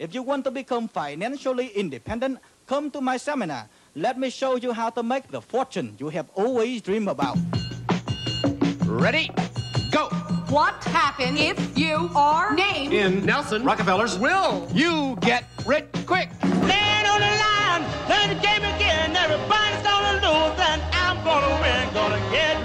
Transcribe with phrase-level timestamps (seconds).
[0.00, 3.68] If you want to become financially independent, come to my seminar.
[3.94, 7.36] Let me show you how to make the fortune you have always dreamed about.
[8.86, 9.30] Ready?
[9.92, 10.08] Go!
[10.48, 16.30] What happens if you are named In Nelson Rockefeller's will, you get rich quick.
[16.40, 19.14] Stand on the line, play the game again.
[19.14, 21.92] Everybody's gonna lose, and I'm gonna win.
[21.92, 22.56] Gonna get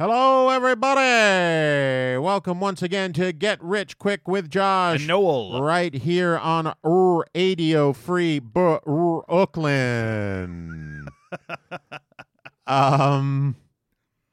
[0.00, 2.18] Hello, everybody.
[2.18, 5.00] Welcome once again to Get Rich Quick with Josh.
[5.00, 5.60] And Noel.
[5.60, 8.78] Right here on Radio Free Brooklyn.
[12.68, 13.56] um,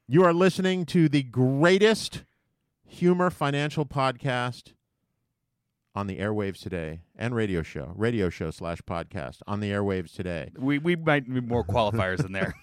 [0.08, 2.26] you are listening to the greatest
[2.86, 4.74] humor financial podcast
[5.96, 10.52] on the airwaves today and radio show, radio show slash podcast on the airwaves today.
[10.58, 12.54] We we might need more qualifiers in there.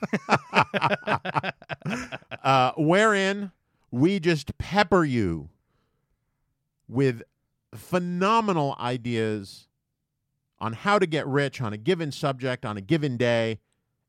[2.45, 3.51] uh, wherein
[3.91, 5.49] we just pepper you
[6.87, 7.23] with
[7.75, 9.67] phenomenal ideas
[10.61, 13.61] on how to get rich on a given subject on a given day.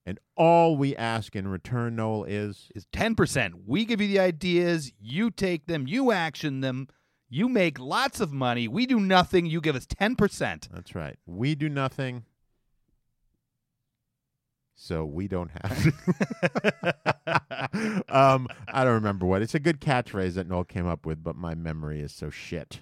[0.05, 3.55] And all we ask in return, Noel, is Is ten percent.
[3.66, 6.89] We give you the ideas, you take them, you action them,
[7.34, 8.67] you make lots of money.
[8.67, 9.48] We do nothing.
[9.48, 10.70] You give us ten percent.
[10.72, 11.17] that's right.
[11.26, 12.26] We do nothing,
[14.76, 16.95] so we don't have to.
[18.09, 19.42] um, I don't remember what.
[19.42, 22.81] It's a good catchphrase that Noel came up with, but my memory is so shit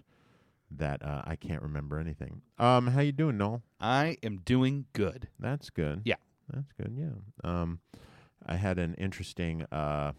[0.70, 2.42] that uh, I can't remember anything.
[2.60, 3.62] Um, how you doing, Noel?
[3.80, 5.30] I am doing good.
[5.40, 6.02] That's good.
[6.04, 6.16] Yeah.
[6.54, 6.94] That's good.
[6.98, 7.50] Yeah.
[7.50, 7.80] Um,
[8.46, 10.12] I had an interesting uh,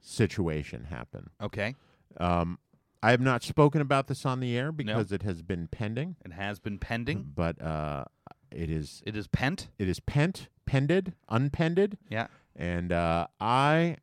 [0.00, 1.30] situation happen.
[1.40, 1.76] Okay.
[2.18, 2.58] Um,
[3.02, 6.32] I have not spoken about this on the air because it has been pending, It
[6.32, 7.32] has been pending.
[7.34, 8.04] but uh,
[8.50, 9.68] it is It is pent.
[9.78, 12.26] it is pent, pended, unpended, Yeah.
[12.56, 13.96] and uh, I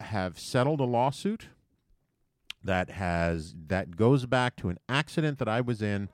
[0.00, 1.48] have settled a lawsuit
[2.64, 6.08] that has that goes back to an accident that I was in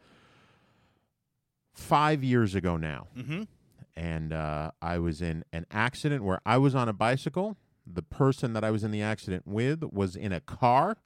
[1.74, 3.06] five years ago now.
[3.16, 3.42] Mm-hmm.
[3.96, 7.56] and uh, I was in an accident where I was on a bicycle.
[7.86, 10.96] The person that I was in the accident with was in a car,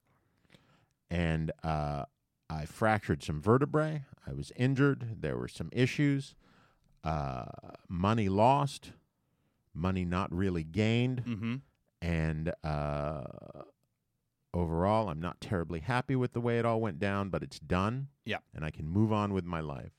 [1.09, 2.03] and uh,
[2.49, 4.03] I fractured some vertebrae.
[4.25, 5.17] I was injured.
[5.21, 6.35] There were some issues.
[7.03, 7.45] Uh,
[7.87, 8.91] money lost,
[9.73, 11.55] money not really gained, Mm-hmm.
[12.01, 13.23] and uh,
[14.53, 17.29] overall, I'm not terribly happy with the way it all went down.
[17.29, 18.07] But it's done.
[18.25, 18.37] Yeah.
[18.53, 19.91] and I can move on with my life.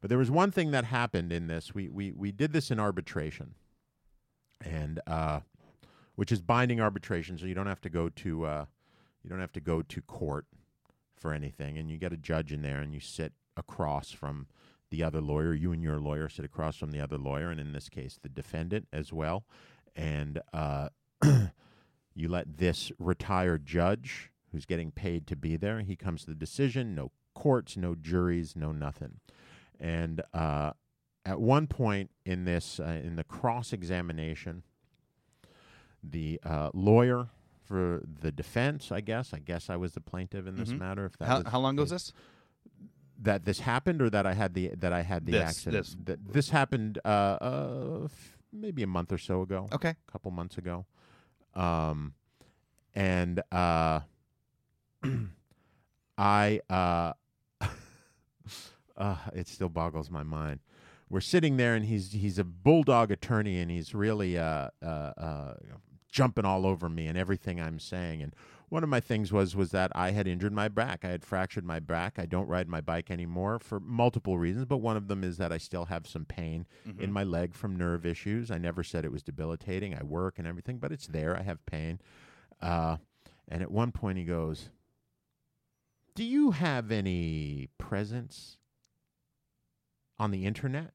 [0.00, 1.74] But there was one thing that happened in this.
[1.74, 3.54] We we we did this in arbitration,
[4.60, 5.40] and uh,
[6.14, 8.64] which is binding arbitration, so you don't have to go to uh,
[9.24, 10.46] you don't have to go to court
[11.16, 14.46] for anything, and you get a judge in there, and you sit across from
[14.90, 15.54] the other lawyer.
[15.54, 18.28] You and your lawyer sit across from the other lawyer, and in this case, the
[18.28, 19.44] defendant as well,
[19.96, 20.90] and uh,
[22.14, 25.80] you let this retired judge who's getting paid to be there.
[25.80, 26.94] He comes to the decision.
[26.94, 29.20] No courts, no juries, no nothing.
[29.80, 30.72] And uh,
[31.24, 34.62] at one point in this, uh, in the cross examination,
[36.02, 37.28] the uh, lawyer
[37.64, 40.78] for the defense, I guess, I guess I was the plaintiff in this Mhm.
[40.78, 41.06] matter.
[41.06, 42.12] If that How, was how long goes case.
[42.12, 42.12] this?
[43.22, 45.86] That this happened, or that I had the that I had the This, accident.
[45.86, 45.96] this.
[46.04, 47.08] That this happened uh,
[47.40, 49.90] uh, f- maybe a month or so ago Okay.
[49.90, 50.84] a couple months ago.
[51.54, 52.14] Um,
[52.94, 54.00] and uh,
[56.18, 57.12] I, uh,
[58.96, 60.60] uh, it still boggles my mind.
[61.08, 65.54] We're sitting there, and he's he's a bulldog attorney, and he's really uh, uh, uh,
[66.14, 68.22] jumping all over me and everything I'm saying.
[68.22, 68.32] And
[68.68, 71.04] one of my things was was that I had injured my back.
[71.04, 72.20] I had fractured my back.
[72.20, 75.50] I don't ride my bike anymore for multiple reasons, but one of them is that
[75.50, 76.66] I still have some pain
[77.00, 78.52] in my leg from nerve issues.
[78.52, 79.92] I never said it was debilitating.
[79.92, 81.36] I work and everything, but it's there.
[81.36, 82.00] I have pain.
[82.62, 82.98] Uh,
[83.48, 84.70] and at one point, he goes,
[86.14, 88.58] "Do you have any presence
[90.16, 90.92] on the internet?"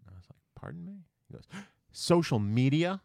[0.00, 1.46] And I was like, "Pardon me." He goes,
[1.92, 3.00] "Social media."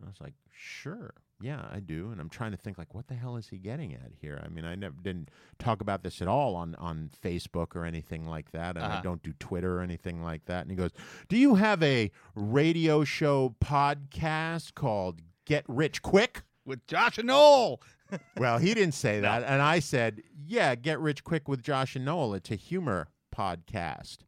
[0.00, 3.08] And I was like, "Sure." Yeah, I do, and I'm trying to think like, what
[3.08, 4.42] the hell is he getting at here?
[4.44, 8.26] I mean, I never didn't talk about this at all on on Facebook or anything
[8.26, 9.02] like that, and I Uh-huh.
[9.02, 10.62] don't do Twitter or anything like that.
[10.62, 10.90] And he goes,
[11.28, 17.80] "Do you have a radio show podcast called Get Rich Quick?" With Josh and Noel.
[18.36, 22.04] Well, he didn't say that, and I said, "Yeah, Get Rich Quick with Josh and
[22.04, 22.34] Noel.
[22.34, 24.18] It's a humor podcast."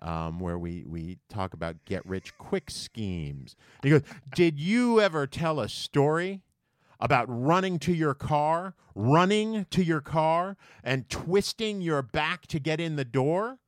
[0.00, 3.56] Um, where we, we talk about get rich quick schemes.
[3.82, 4.02] He goes,
[4.32, 6.42] Did you ever tell a story
[7.00, 12.80] about running to your car, running to your car, and twisting your back to get
[12.80, 13.58] in the door?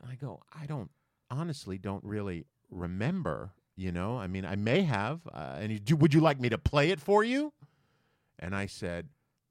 [0.00, 0.90] And I go, I don't,
[1.30, 3.52] honestly, don't really remember.
[3.76, 5.20] You know, I mean, I may have.
[5.32, 7.52] Uh, and would you like me to play it for you?
[8.38, 9.08] And I said,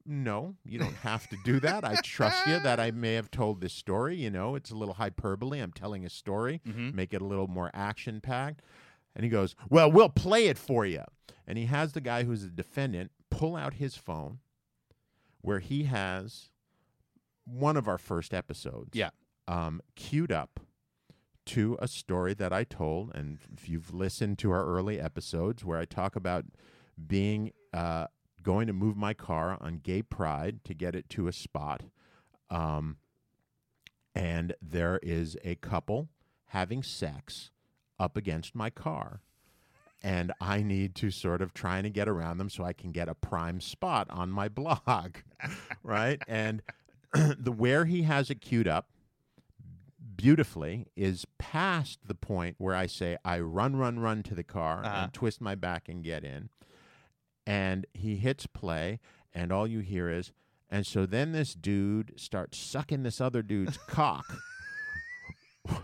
[0.08, 1.84] no, you don't have to do that.
[1.84, 4.16] I trust you that I may have told this story.
[4.16, 5.60] You know, it's a little hyperbole.
[5.60, 8.62] I'm telling a story, make it a little more action packed.
[9.14, 11.02] And he goes, Well, we'll play it for you.
[11.46, 14.38] And he has the guy who's the defendant pull out his phone
[15.42, 16.48] where he has
[17.44, 19.10] one of our first episodes Yeah.
[19.46, 20.60] um, queued up
[21.46, 23.14] to a story that I told.
[23.14, 26.44] And if you've listened to our early episodes where I talk about
[27.06, 28.06] being uh,
[28.48, 31.82] going to move my car on gay pride to get it to a spot,
[32.48, 32.96] um,
[34.14, 36.08] and there is a couple
[36.46, 37.50] having sex
[37.98, 39.20] up against my car.
[40.02, 43.06] And I need to sort of trying to get around them so I can get
[43.08, 45.16] a prime spot on my blog,
[45.82, 46.22] right?
[46.26, 46.62] And
[47.12, 48.88] the where he has it queued up
[50.16, 54.84] beautifully is past the point where I say I run, run, run to the car
[54.84, 55.02] Uh-huh.
[55.04, 56.48] and twist my back and get in.
[57.48, 59.00] And he hits play,
[59.32, 60.32] and all you hear is,
[60.68, 64.26] and so then this dude starts sucking this other dude's cock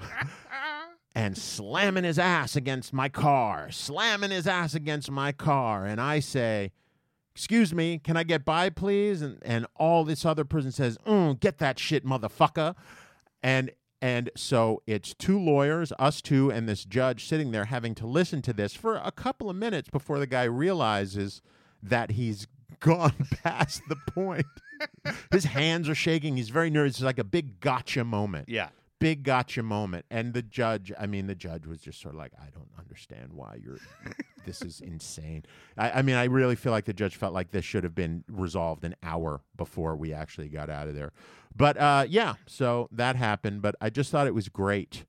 [1.14, 5.86] and slamming his ass against my car, slamming his ass against my car.
[5.86, 6.72] And I say,
[7.34, 9.22] Excuse me, can I get by, please?
[9.22, 12.74] And and all this other person says, mm, get that shit, motherfucker.
[13.42, 13.70] And
[14.04, 18.42] and so it's two lawyers, us two, and this judge sitting there having to listen
[18.42, 21.40] to this for a couple of minutes before the guy realizes
[21.82, 22.46] that he's
[22.80, 24.44] gone past the point.
[25.32, 26.36] His hands are shaking.
[26.36, 26.96] He's very nervous.
[26.96, 28.68] It's like a big gotcha moment Yeah.
[29.04, 30.06] Big gotcha moment.
[30.10, 33.34] And the judge, I mean, the judge was just sort of like, I don't understand
[33.34, 33.76] why you're,
[34.46, 35.44] this is insane.
[35.76, 38.24] I, I mean, I really feel like the judge felt like this should have been
[38.30, 41.12] resolved an hour before we actually got out of there.
[41.54, 43.60] But uh, yeah, so that happened.
[43.60, 45.04] But I just thought it was great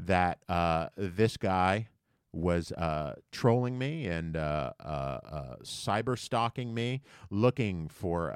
[0.00, 1.90] that uh, this guy
[2.32, 8.32] was uh, trolling me and uh, uh, uh, cyber stalking me, looking for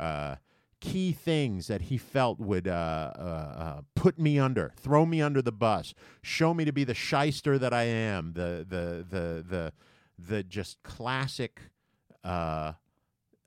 [0.82, 5.40] key things that he felt would uh, uh, uh, put me under, throw me under
[5.40, 9.72] the bus, show me to be the shyster that I am, the the the the
[10.18, 11.60] the just classic
[12.24, 12.72] uh,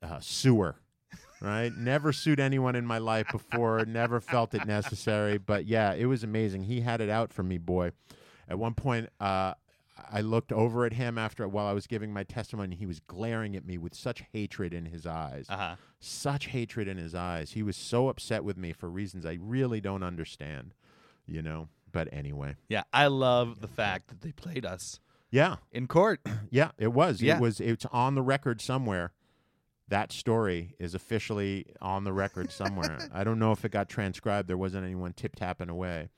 [0.02, 0.78] uh, sewer.
[1.42, 3.84] Right, never sued anyone in my life before.
[3.86, 6.64] never felt it necessary, but yeah, it was amazing.
[6.64, 7.92] He had it out for me, boy.
[8.48, 9.56] At one point, uh,
[10.12, 12.75] I looked over at him after while I was giving my testimony.
[12.75, 15.75] He was glaring at me with such hatred in his eyes, Uh huh.
[16.00, 17.52] such hatred in his eyes.
[17.52, 20.74] He was so upset with me for reasons I really don't understand,
[21.25, 21.69] you know.
[21.92, 22.84] But anyway, Yeah.
[22.92, 25.00] I love the fact that they played us
[25.31, 26.22] yeah, in court.
[26.50, 27.22] yeah, it was.
[27.22, 27.38] Yeah.
[27.38, 27.60] It was.
[27.60, 29.12] It's on the record somewhere.
[29.88, 32.98] That story is officially on the record somewhere.
[33.13, 34.48] I don't know if it got transcribed.
[34.48, 36.10] There wasn't anyone tip tapping away,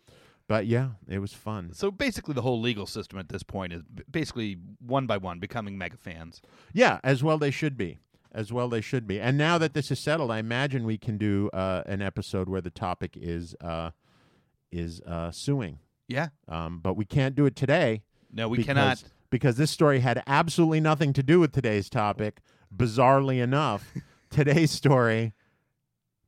[0.48, 1.72] but yeah, it was fun.
[1.74, 5.78] So basically, the whole legal system at this point is basically one by one becoming
[5.78, 6.42] mega fans.
[6.74, 8.00] Yeah, as well they should be.
[8.32, 9.20] As well they should be.
[9.20, 12.62] And now that this is settled, I imagine we can do uh, an episode where
[12.62, 13.92] the topic is uh,
[14.72, 15.80] is uh, suing.
[16.08, 16.30] Yeah.
[16.48, 18.04] Um, but we can't do it today.
[18.32, 19.04] No, we because, cannot.
[19.30, 22.40] because this story had absolutely nothing to do with today's topic.
[22.76, 23.94] Bizarrely enough,
[24.30, 25.34] today's story,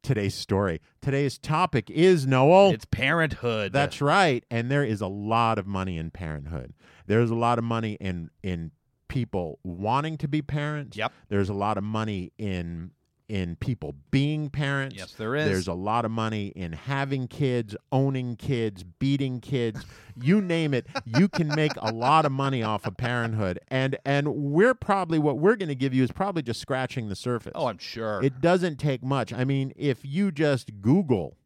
[0.04, 2.72] today's story, today's topic is Noel.
[2.72, 3.74] It's parenthood.
[3.74, 4.44] That's right.
[4.50, 6.74] And there is a lot of money in parenthood.
[7.08, 8.72] There's a lot of money in in
[9.08, 10.96] people wanting to be parents.
[10.96, 11.12] Yep.
[11.28, 12.92] There's a lot of money in
[13.30, 14.96] in people being parents.
[14.98, 15.46] Yes, there is.
[15.46, 19.86] There's a lot of money in having kids, owning kids, beating kids.
[20.22, 23.60] you name it, you can make a lot of money off of parenthood.
[23.70, 27.16] And and we're probably what we're going to give you is probably just scratching the
[27.16, 27.54] surface.
[27.56, 28.22] Oh, I'm sure.
[28.24, 29.32] It doesn't take much.
[29.32, 31.38] I mean, if you just Google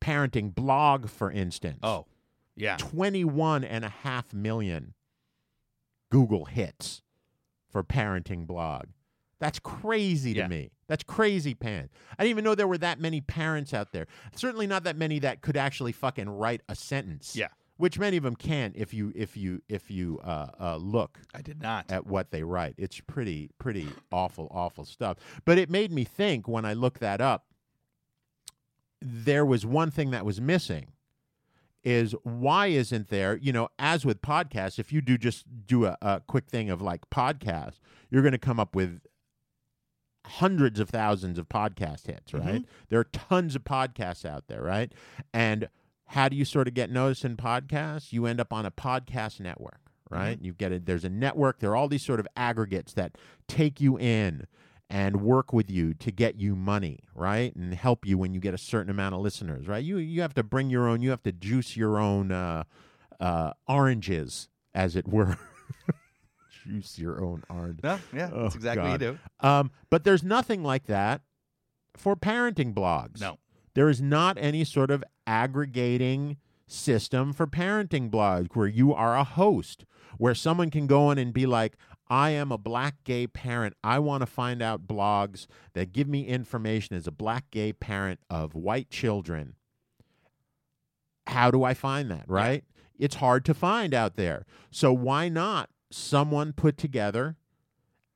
[0.00, 2.06] parenting blog, for instance, oh,
[2.56, 2.76] yeah.
[2.78, 4.94] 21 and a half million
[6.10, 7.02] Google hits
[7.70, 8.86] for parenting blog.
[9.38, 10.48] That's crazy to Yeah.
[10.48, 10.70] me.
[10.88, 11.90] That's crazy Pan.
[12.18, 14.06] I didn't even know there were that many parents out there.
[14.34, 17.34] Certainly not that many that could actually fucking write a sentence.
[17.36, 17.48] Yeah.
[17.76, 21.42] Which many of them can if you if you if you uh, uh, look I
[21.42, 21.90] did not.
[21.90, 22.74] at what they write.
[22.78, 25.18] It's pretty, pretty awful, awful stuff.
[25.44, 27.44] But it made me think when I looked that up,
[29.02, 30.86] there was one thing that was missing
[31.84, 35.96] is why isn't there, you know, as with podcasts, if you do just do a,
[36.02, 37.78] a quick thing of like podcasts,
[38.10, 39.00] you're going to come up with
[40.26, 42.64] hundreds of thousands of podcast hits, right?
[42.88, 44.92] There are tons of podcasts out there, right?
[45.32, 45.68] And
[46.06, 48.12] how do you sort of get noticed in podcasts?
[48.12, 49.80] You end up on a podcast network,
[50.10, 50.38] right?
[50.40, 50.86] You get it.
[50.86, 51.60] There's a network.
[51.60, 53.16] There are all these sort of aggregates that
[53.48, 54.46] take you in
[54.88, 57.54] and work with you to get you money, right?
[57.56, 59.82] And help you when you get a certain amount of listeners, right?
[59.82, 61.02] You you have to bring your own.
[61.02, 62.64] You have to juice your own uh,
[63.18, 65.36] uh, oranges, as it were.
[66.66, 67.80] juice your own orange.
[67.82, 69.18] No, yeah, Oh, that's exactly what you do.
[69.40, 71.22] Um, but there's nothing like that
[71.96, 73.20] for parenting blogs.
[73.20, 73.38] No.
[73.74, 79.24] There is not any sort of aggregating system for parenting blogs where you are a
[79.24, 79.84] host,
[80.18, 81.76] where someone can go in and be like,
[82.08, 83.74] I am a black gay parent.
[83.84, 88.20] I want to find out blogs that give me information as a black gay parent
[88.30, 89.54] of white children.
[91.26, 92.64] How do I find that, right?
[92.98, 94.46] It's hard to find out there.
[94.70, 97.36] So why not someone put together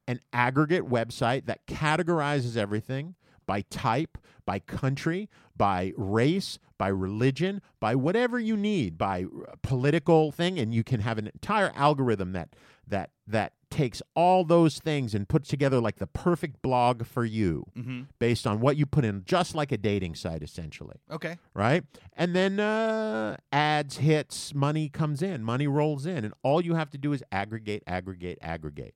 [0.07, 3.15] an aggregate website that categorizes everything
[3.47, 10.33] by type, by country, by race, by religion, by whatever you need, by uh, political
[10.33, 12.55] thing, and you can have an entire algorithm that
[12.87, 17.65] that that takes all those things and puts together like the perfect blog for you
[17.79, 18.01] Mm-hmm.
[18.19, 21.39] based on what you put in, just like a dating site essentially Okay.
[21.55, 21.85] right?
[22.17, 26.91] And then uh, ads hits, money comes in, money rolls in, and all you have
[26.91, 28.95] to do is aggregate, aggregate, aggregate.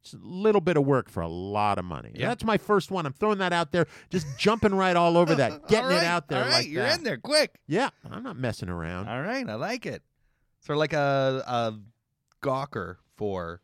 [0.00, 2.12] It's a little bit of work for a lot of money.
[2.14, 2.28] Yeah.
[2.28, 3.04] That's my first one.
[3.04, 6.28] I'm throwing that out there, just jumping right all over that, getting right, it out
[6.28, 6.98] there all right, like you're that.
[6.98, 7.56] in there quick.
[7.66, 9.08] Yeah, I'm not messing around.
[9.08, 10.02] All right, I like it.
[10.60, 11.74] Sort of like a a
[12.42, 13.60] gawker for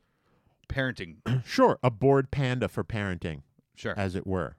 [0.69, 1.17] parenting.
[1.45, 3.43] Sure, a bored panda for parenting,
[3.75, 3.95] Sure.
[3.97, 4.57] as it were.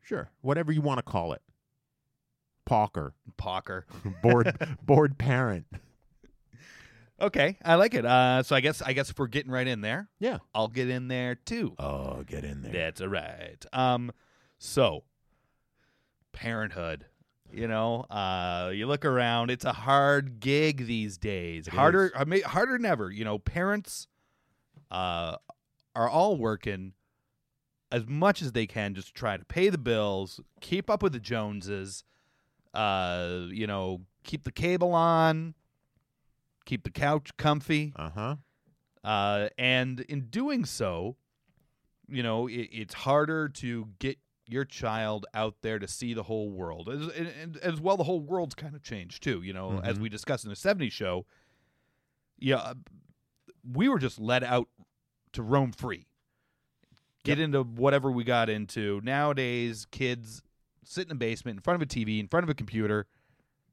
[0.00, 1.42] Sure, whatever you want to call it.
[2.66, 3.86] Pawker, Pocker.
[4.22, 5.66] bored, bored parent.
[7.20, 8.04] Okay, I like it.
[8.04, 10.38] Uh, so I guess I guess if we're getting right in there, Yeah.
[10.54, 11.74] I'll get in there too.
[11.78, 12.72] Oh, get in there.
[12.72, 13.64] That's all right.
[13.72, 14.10] Um,
[14.58, 15.04] so
[16.32, 17.06] parenthood.
[17.52, 21.68] You know, uh, you look around; it's a hard gig these days.
[21.68, 22.10] It harder.
[22.16, 23.12] I mean, harder than ever.
[23.12, 24.08] You know, parents
[24.90, 25.36] uh,
[25.94, 26.92] are all working
[27.92, 31.12] as much as they can just to try to pay the bills, keep up with
[31.12, 32.02] the Joneses.
[32.72, 35.54] Uh, you know, keep the cable on,
[36.64, 37.92] keep the couch comfy.
[37.94, 38.36] Uh huh.
[39.04, 41.14] Uh, and in doing so,
[42.08, 46.50] you know, it, it's harder to get your child out there to see the whole
[46.50, 46.88] world.
[46.88, 49.40] As, and, as well, the whole world's kind of changed too.
[49.42, 50.02] You know, as Mhm.
[50.02, 51.26] we discussed in the '70s show,
[52.38, 52.72] yeah,
[53.72, 54.68] we were just let out
[55.34, 56.06] to roam free,
[57.24, 59.00] get into whatever we got into.
[59.04, 60.42] Nowadays, kids
[60.84, 63.06] sit in the basement in front of a TV, in front of a computer,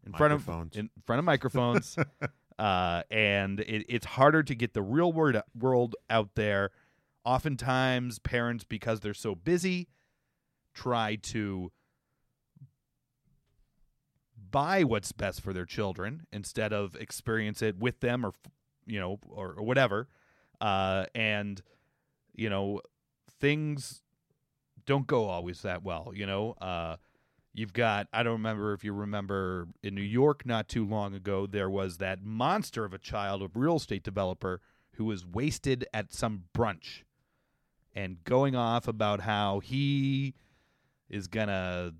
[0.06, 0.77] in front of Microphones.
[0.77, 1.98] in front of microphones.
[2.60, 6.72] uh, and it, it's harder to get the real word, world out there.
[7.24, 9.88] Oftentimes, parents, because they're so busy,
[10.74, 11.72] try to
[14.50, 18.34] buy what's best for their children instead of experience it with them or
[18.86, 20.10] you know or, or whatever
[20.62, 21.62] uh, and
[22.34, 22.80] you know
[23.39, 24.01] things
[24.86, 26.96] don't go always that well you know uh,
[27.53, 31.46] You've got, I don't remember if you remember in New York not too long ago,
[31.46, 34.62] there was that monster of a child, a real estate developer,
[34.94, 37.03] who was wasted at some brunch
[37.94, 40.34] and going off about how he
[41.10, 41.94] is to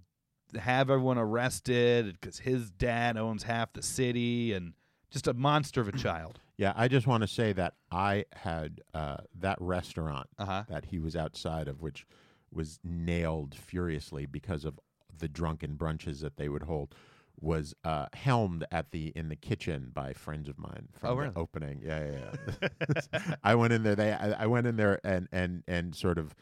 [0.58, 4.74] have everyone arrested because his dad owns half the city and
[5.10, 6.40] just a monster of a child.
[6.62, 10.64] Yeah, I just want to say that I had uh, that restaurant Uh huh.
[10.70, 12.06] that he was outside of, which
[12.54, 14.80] was nailed furiously because of
[15.18, 16.94] the drunken brunches that they would hold,
[17.40, 21.22] was uh, helmed at the in the kitchen by friends of mine from Oh, the
[21.22, 21.34] really?
[21.36, 21.82] opening.
[21.84, 22.60] Yeah, yeah.
[22.62, 23.36] yeah.
[23.44, 23.96] I went in there.
[23.96, 26.36] They, I, I went in there and and and sort of.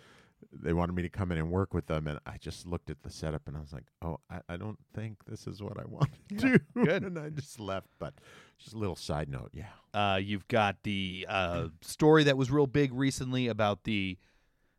[0.51, 3.03] They wanted me to come in and work with them, and I just looked at
[3.03, 5.83] the setup and I was like, "Oh, I, I don't think this is what I
[5.87, 7.03] want to do." good.
[7.03, 7.87] and I just left.
[7.99, 8.15] But
[8.57, 9.69] just a little side note, yeah.
[9.93, 14.17] Uh, you've got the uh, story that was real big recently about the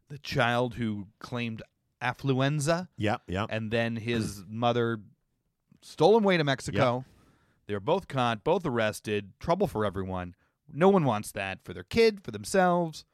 [0.09, 1.63] the child who claimed
[2.03, 2.89] affluenza.
[2.97, 3.49] Yep, yep.
[3.51, 5.01] and then his mother
[5.83, 7.05] stole him away to Mexico.
[7.67, 9.33] They were both caught, both arrested.
[9.39, 10.35] Trouble for everyone.
[10.73, 13.05] No one wants that for their kid, for themselves.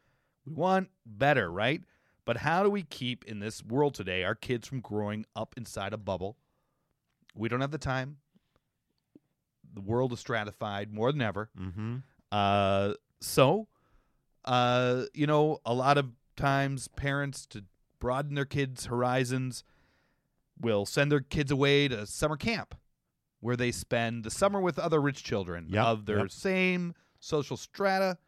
[0.46, 1.82] We want better, right?
[2.26, 5.94] But how do we keep in this world today our kids from growing up inside
[5.94, 6.36] a bubble?
[7.34, 8.18] We don't have the time.
[9.72, 11.48] The world is stratified more than ever.
[11.58, 11.96] Mm-hmm.
[12.32, 13.68] Uh, so,
[14.44, 17.64] uh, you know, a lot of times parents to
[18.00, 19.62] broaden their kids' horizons
[20.60, 22.74] will send their kids away to summer camp
[23.40, 26.30] where they spend the summer with other rich children Yep, of their yep.
[26.30, 28.18] same social strata.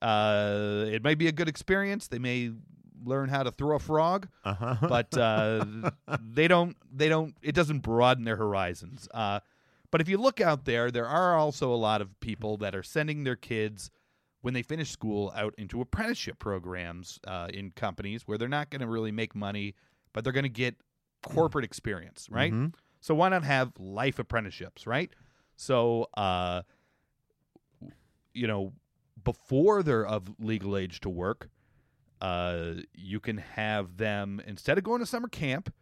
[0.00, 2.08] Uh, it may be a good experience.
[2.08, 2.52] They may
[3.06, 4.76] learn how to throw a frog, Uh huh.
[4.82, 5.64] but uh,
[6.20, 6.76] they don't.
[6.92, 7.34] They don't.
[7.42, 9.08] It doesn't broaden their horizons.
[9.14, 9.40] Uh,
[9.90, 12.82] but if you look out there, there are also a lot of people that are
[12.82, 13.90] sending their kids
[14.42, 18.80] when they finish school out into apprenticeship programs uh, in companies where they're not going
[18.80, 19.74] to really make money,
[20.12, 20.76] but they're going to get
[21.22, 22.52] corporate experience, right?
[22.52, 22.74] Mhm.
[23.00, 25.10] So why not have life apprenticeships, right?
[25.56, 26.62] So, uh,
[28.34, 28.72] you know,
[29.24, 31.48] before they're of legal age to work,
[32.20, 35.72] uh, you can have them instead of going to summer camp,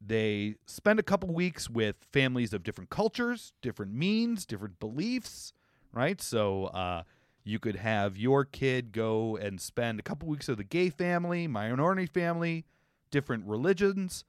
[0.00, 5.52] They spend a couple weeks with families of different cultures, different means, different beliefs,
[5.92, 6.20] right?
[6.22, 7.02] So uh,
[7.44, 11.46] you could have your kid go and spend a couple weeks with a gay family,
[11.46, 12.64] minority family,
[13.10, 14.24] different religions.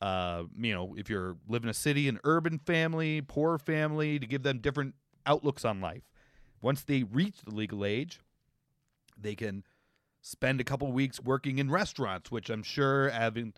[0.00, 4.26] Uh, you know, if you're live in a city, an urban family, poor family, to
[4.26, 4.94] give them different
[5.26, 6.02] outlooks on life.
[6.62, 8.20] Once they reach the legal age,
[9.20, 9.64] they can
[10.22, 13.52] spend a couple weeks working in restaurants, which I'm sure having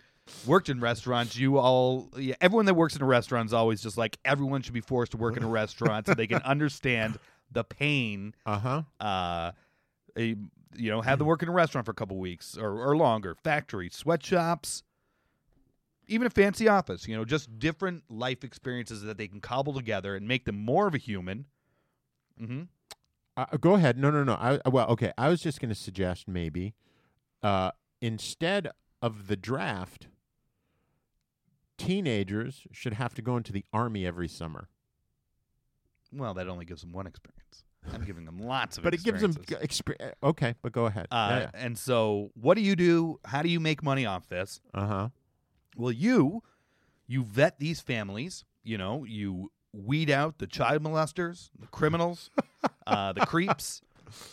[0.47, 3.97] worked in restaurants, you all, yeah, everyone that works in a restaurant is always just
[3.99, 7.19] like everyone should be forced to work in a restaurant so they can understand
[7.53, 8.35] the pain.
[8.47, 8.83] Uh huh.
[8.99, 9.53] Uh,
[10.17, 10.37] a,
[10.77, 13.35] you know, have them work in a restaurant for a couple weeks or, or longer.
[13.35, 14.83] Factory, sweatshops,
[16.09, 17.07] even a fancy office.
[17.07, 20.87] You know, just different life experiences that they can cobble together and make them more
[20.87, 21.45] of a human.
[22.39, 22.63] hmm
[23.37, 23.99] Uh, go ahead.
[23.99, 24.35] No, no, no.
[24.35, 25.13] I well, okay.
[25.19, 26.75] I was just going to suggest maybe
[27.43, 28.71] uh, instead
[29.03, 30.07] of the draft,
[31.79, 34.69] teenagers should have to go into the army every summer.
[36.13, 37.65] Well, that only gives them one experience.
[37.93, 39.81] I'm giving them lots of But it gives them experiences.
[39.83, 40.55] exper- okay.
[40.63, 41.07] But go ahead.
[41.11, 43.19] Uh, And so, what do you do?
[43.25, 44.61] How do you make money off this?
[44.73, 45.09] Uh huh.
[45.77, 46.43] Well, you
[47.07, 48.45] you vet these families.
[48.63, 52.31] You know, you weed out the child molesters, the criminals,
[52.87, 53.81] uh, the creeps,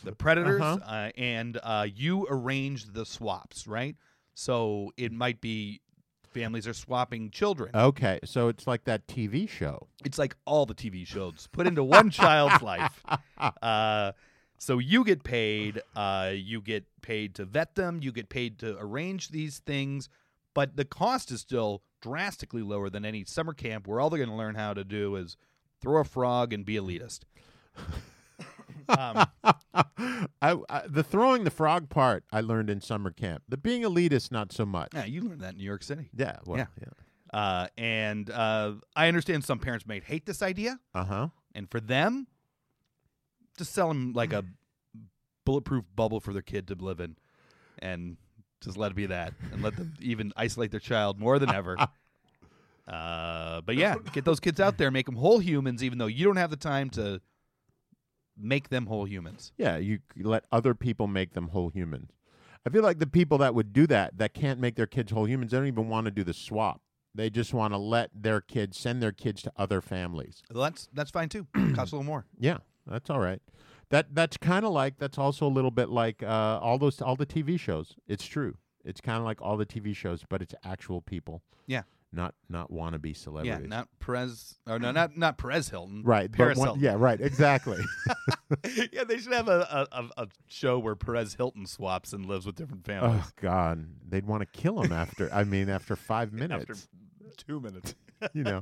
[0.03, 0.79] the predators, Uh-huh.
[0.85, 3.67] uh, and uh, you arrange the swaps.
[3.67, 3.95] Right.
[4.33, 5.81] So it might be
[6.33, 7.71] families are swapping children.
[7.75, 8.19] Okay.
[8.23, 9.87] So it's like that TV show.
[10.05, 13.03] It's like all the TV shows put into one child's life.
[13.61, 14.11] Uh,
[14.59, 15.81] so you get paid.
[15.95, 17.99] Uh, you get paid to vet them.
[18.03, 20.07] You get paid to arrange these things,
[20.53, 24.29] but the cost is still drastically lower than any summer camp where all they're going
[24.29, 25.37] to learn how to do is
[25.81, 27.21] throw a frog and be elitist.
[28.89, 29.25] um,
[30.41, 33.43] I, I the throwing the frog part I learned in summer camp.
[33.49, 34.89] The being elitist not so much.
[34.93, 36.09] yeah, you learned that in New York City.
[36.15, 36.37] Yeah.
[36.45, 36.65] Well, Yeah.
[36.79, 37.39] yeah.
[37.39, 41.27] Uh, and uh, I understand some parents may hate this idea, Uh huh.
[41.55, 42.27] and for them,
[43.57, 44.43] just sell them like a
[45.45, 47.15] bulletproof bubble for their kid to live in,
[47.79, 48.17] and
[48.61, 51.77] just let it be that, and let them even isolate their child more than ever.
[52.87, 56.25] Uh, but yeah, get those kids out there, make them whole humans, even though you
[56.25, 57.21] don't have the time to
[58.41, 59.53] make them whole humans.
[59.57, 62.11] Yeah, you let other people make them whole humans.
[62.65, 65.27] I feel like the people that would do that, that can't make their kids whole
[65.27, 66.81] humans, they don't even want to do the swap.
[67.13, 70.41] They just want to let their kids send their kids to other families.
[70.53, 71.45] Well, that's that's fine too.
[71.73, 72.25] Costs a little more.
[72.39, 73.41] Yeah, that's all right.
[73.89, 77.15] That that's kind of like that's also a little bit like uh, all those all
[77.17, 77.95] the TV shows.
[78.07, 78.55] It's true.
[78.85, 82.71] It's kind of like all the TV shows, but it's actual people, Yeah, not not
[82.71, 83.61] wannabe celebrities.
[83.61, 86.03] yeah, not Perez or no, not not Perez Hilton.
[86.03, 86.31] right.
[86.31, 86.83] Paris one, Hilton.
[86.83, 87.19] yeah, right.
[87.19, 87.79] Exactly.
[88.91, 92.55] yeah, they should have a, a, a, show where Perez Hilton swaps and lives with
[92.55, 93.23] different families.
[93.23, 95.33] oh God, they'd want to kill him after.
[95.33, 96.69] I mean, after five minutes.
[96.69, 96.75] After
[97.37, 97.95] two minutes.
[98.33, 98.61] you know.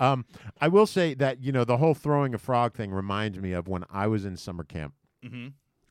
[0.00, 0.24] Um,
[0.60, 3.68] I will say that you know the whole throwing a frog thing reminds me of
[3.68, 4.94] when I was in summer camp.
[5.26, 5.48] hmm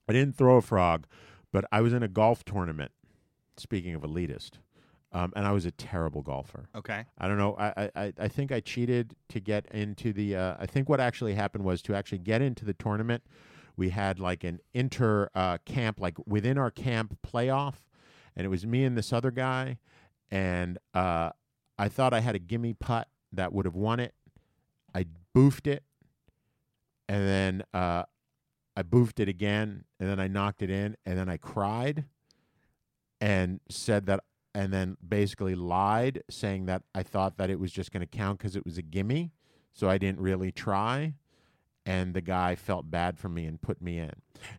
[0.10, 1.06] I didn't throw a frog,
[1.52, 2.92] but I was in a golf tournament.
[3.58, 4.52] Speaking of elitist,
[5.14, 6.68] um, and I was a terrible golfer.
[6.76, 7.06] Okay.
[7.18, 7.56] I don't know.
[7.58, 10.36] I, I- I, think I cheated to get into the.
[10.36, 13.24] Uh, I think what actually happened was to actually get into the tournament.
[13.78, 17.76] We had like an inter uh, camp, like within our camp playoff,
[18.36, 19.78] and it was me and this other guy,
[20.32, 21.30] and uh,
[21.78, 24.14] I thought I had a gimme putt that would have won it.
[24.96, 25.84] I boofed it,
[27.08, 28.04] and then uh,
[28.76, 32.06] I boofed it again, and then I knocked it in, and then I cried,
[33.22, 34.24] and said that
[34.56, 38.40] and then basically lied, saying that I thought that it was just going to count
[38.40, 39.32] because it was a gimme,
[39.74, 41.14] so I didn't really try.
[41.86, 44.12] And the guy felt bad for me and put me in.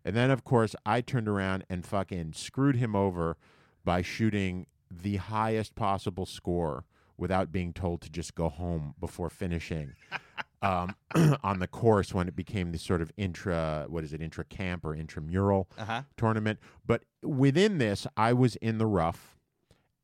[0.05, 3.37] And then, of course, I turned around and fucking screwed him over
[3.85, 6.85] by shooting the highest possible score
[7.18, 9.92] without being told to just go home before finishing
[10.62, 10.94] um,
[11.44, 14.83] on the course when it became the sort of intra, what is it, intra camp
[14.85, 16.03] or intramural Uh huh.
[16.16, 16.59] tournament.
[16.87, 19.37] But within this, I was in the rough,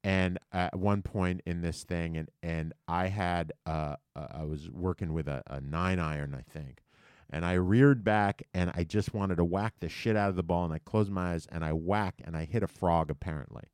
[0.04, 4.70] and at one point in this thing, and and I had uh, uh, I was
[4.70, 6.82] working with a, a nine iron, I think,
[7.30, 10.42] and I reared back, and I just wanted to whack the shit out of the
[10.42, 13.64] ball, and I closed my eyes, and I whacked, and I hit a frog apparently.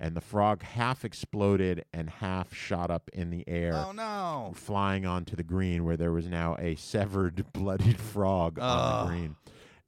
[0.00, 4.52] And the frog half exploded and half shot up in the air Oh no.
[4.52, 9.36] flying onto the green where there was now a severed, bloodied frog on the green.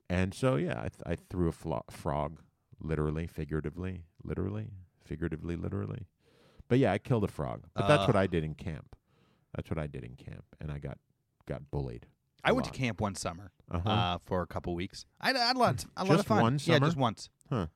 [0.09, 2.39] And so, yeah, I, th- I threw a flo- frog,
[2.81, 4.69] literally, figuratively, literally,
[5.07, 6.07] figuratively, literally.
[6.69, 7.65] But yeah, I killed a frog.
[7.75, 8.97] But that's what I did in camp.
[9.55, 10.99] That's what I did in camp, and I got
[11.47, 12.07] got bullied.
[12.45, 13.89] I went to camp one summer Uh-huh.
[13.89, 15.05] uh, for a couple weeks.
[15.21, 16.41] I had, a lot, a lot of fun.
[16.43, 16.75] one summer?
[16.77, 17.29] Yeah, just once.
[17.51, 17.67] Huh?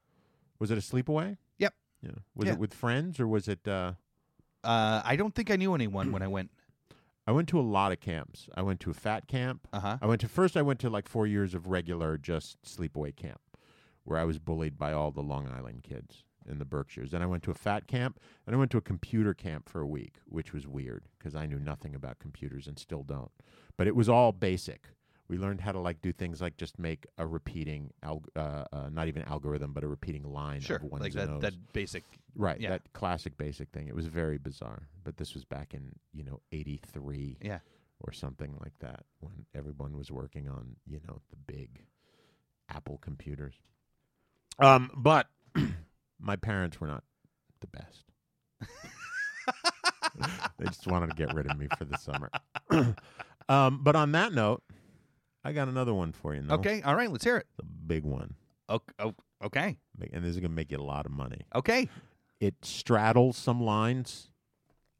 [0.60, 1.38] Was it a sleepaway?
[1.58, 1.74] Yep.
[2.02, 2.10] Yeah.
[2.36, 2.52] Was Yeah.
[2.52, 3.66] it with friends or was it?
[3.66, 3.94] Uh,
[4.62, 6.50] Uh, I don't think I knew anyone when I went.
[7.26, 8.48] I went to a lot of camps.
[8.54, 9.66] I went to a fat camp.
[9.72, 9.98] Uh-huh.
[10.02, 10.56] I went to first.
[10.56, 13.40] I went to like four years of regular just sleepaway camp,
[14.04, 17.10] where I was bullied by all the Long Island kids in the Berkshires.
[17.10, 19.80] Then I went to a fat camp, and I went to a computer camp for
[19.80, 23.30] a week, which was weird because I knew nothing about computers and still don't.
[23.76, 24.88] But it was all basic.
[25.28, 28.88] We learned how to like do things like just make a repeating, alg- uh, uh,
[28.90, 31.42] not even algorithm, but a repeating line Sure, of ones like and that O's.
[31.42, 32.02] that basic.
[32.34, 32.70] Right, Yeah.
[32.70, 33.86] that classic basic thing.
[33.88, 37.60] It was very bizarre, but this was back in you know '83 Yeah.
[38.00, 41.84] or something like that when everyone was working on you know the big
[42.68, 43.54] Apple computers.
[44.58, 45.28] Um, but
[46.20, 47.04] my parents were not
[47.60, 48.04] the best.
[50.58, 52.30] they just wanted to get rid of me for the summer.
[53.48, 54.62] um, but on that note,
[55.44, 56.42] I got another one for you.
[56.42, 56.58] Noel.
[56.58, 56.82] Okay.
[56.82, 57.10] All right.
[57.10, 57.46] Let's hear it.
[57.56, 58.34] the big one.
[59.44, 59.78] okay.
[60.12, 61.42] And this is gonna make you a lot of money.
[61.54, 61.88] Okay.
[62.40, 64.30] It straddles some lines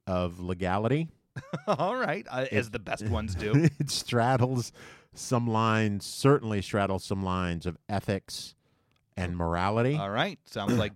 [0.07, 1.09] of legality.
[1.67, 2.27] All right.
[2.31, 3.53] Uh, as the best ones do.
[3.79, 4.73] it straddles
[5.15, 8.55] some lines, certainly straddles some lines of ethics
[9.17, 10.39] and morality, All right.
[10.47, 10.93] Sounds like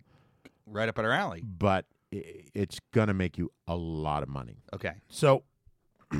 [0.66, 1.42] right up at our alley.
[1.46, 4.62] but i- it's going to make you a lot of money.
[4.72, 4.94] Okay.
[5.08, 5.44] So,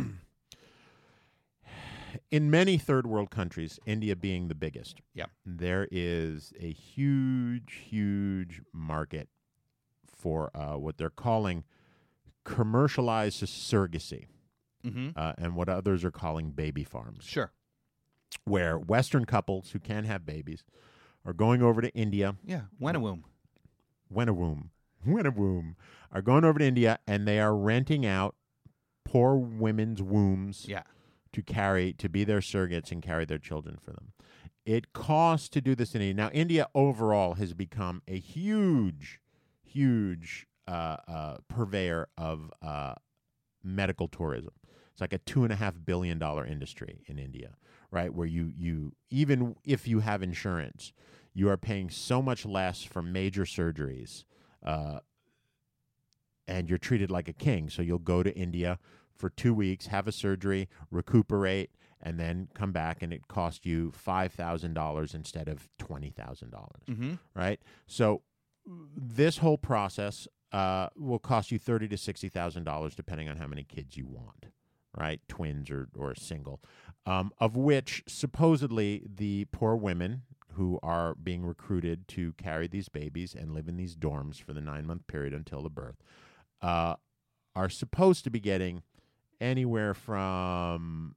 [2.30, 5.30] in many third world countries, India being the biggest, Yep.
[5.44, 9.28] there is a huge, huge market
[10.06, 11.64] for uh, what they're calling
[12.44, 14.26] commercialized surrogacy,
[14.84, 15.10] Mm-hmm.
[15.16, 17.24] uh, and what others are calling baby farms.
[17.24, 17.52] Sure.
[18.44, 20.62] where Western couples who can have babies
[21.24, 22.62] are going over to India, Yeah.
[22.78, 23.22] Wenawum.
[24.14, 24.68] Wenawum,
[25.06, 25.74] Wenawum,
[26.12, 28.36] are going over to India and they are renting out
[29.04, 30.82] poor women's wombs Yeah.
[31.32, 34.12] to carry, to be their surrogates and carry their children for them.
[34.64, 36.14] It costs to do this in India.
[36.14, 39.20] Now, India overall has become a huge,
[39.62, 42.94] huge uh, uh, purveyor of uh,
[43.62, 44.52] medical tourism.
[44.92, 47.56] It's like a two and a half billion dollar industry in India,
[47.90, 48.14] right?
[48.14, 50.92] Where you you even if you have insurance,
[51.34, 54.24] you are paying so much less for major surgeries,
[54.64, 55.00] uh,
[56.46, 57.68] and you're treated like a king.
[57.68, 58.78] So you'll go to India
[59.16, 61.70] for two weeks, have a surgery, recuperate,
[62.02, 66.50] and then come back, and it costs you five thousand dollars instead of twenty thousand
[66.50, 67.14] dollars Mm-hmm.
[67.34, 67.60] right?
[67.86, 68.22] So
[68.96, 73.46] this whole process uh, will cost you thirty to sixty thousand dollars, depending on how
[73.46, 74.46] many kids you want,
[74.96, 75.20] right?
[75.28, 76.60] Twins or or single,
[77.06, 80.22] um, of which supposedly the poor women
[80.56, 84.60] who are being recruited to carry these babies and live in these dorms for the
[84.60, 85.96] nine month period until the birth
[86.62, 86.94] uh,
[87.54, 88.82] are supposed to be getting
[89.40, 91.14] anywhere from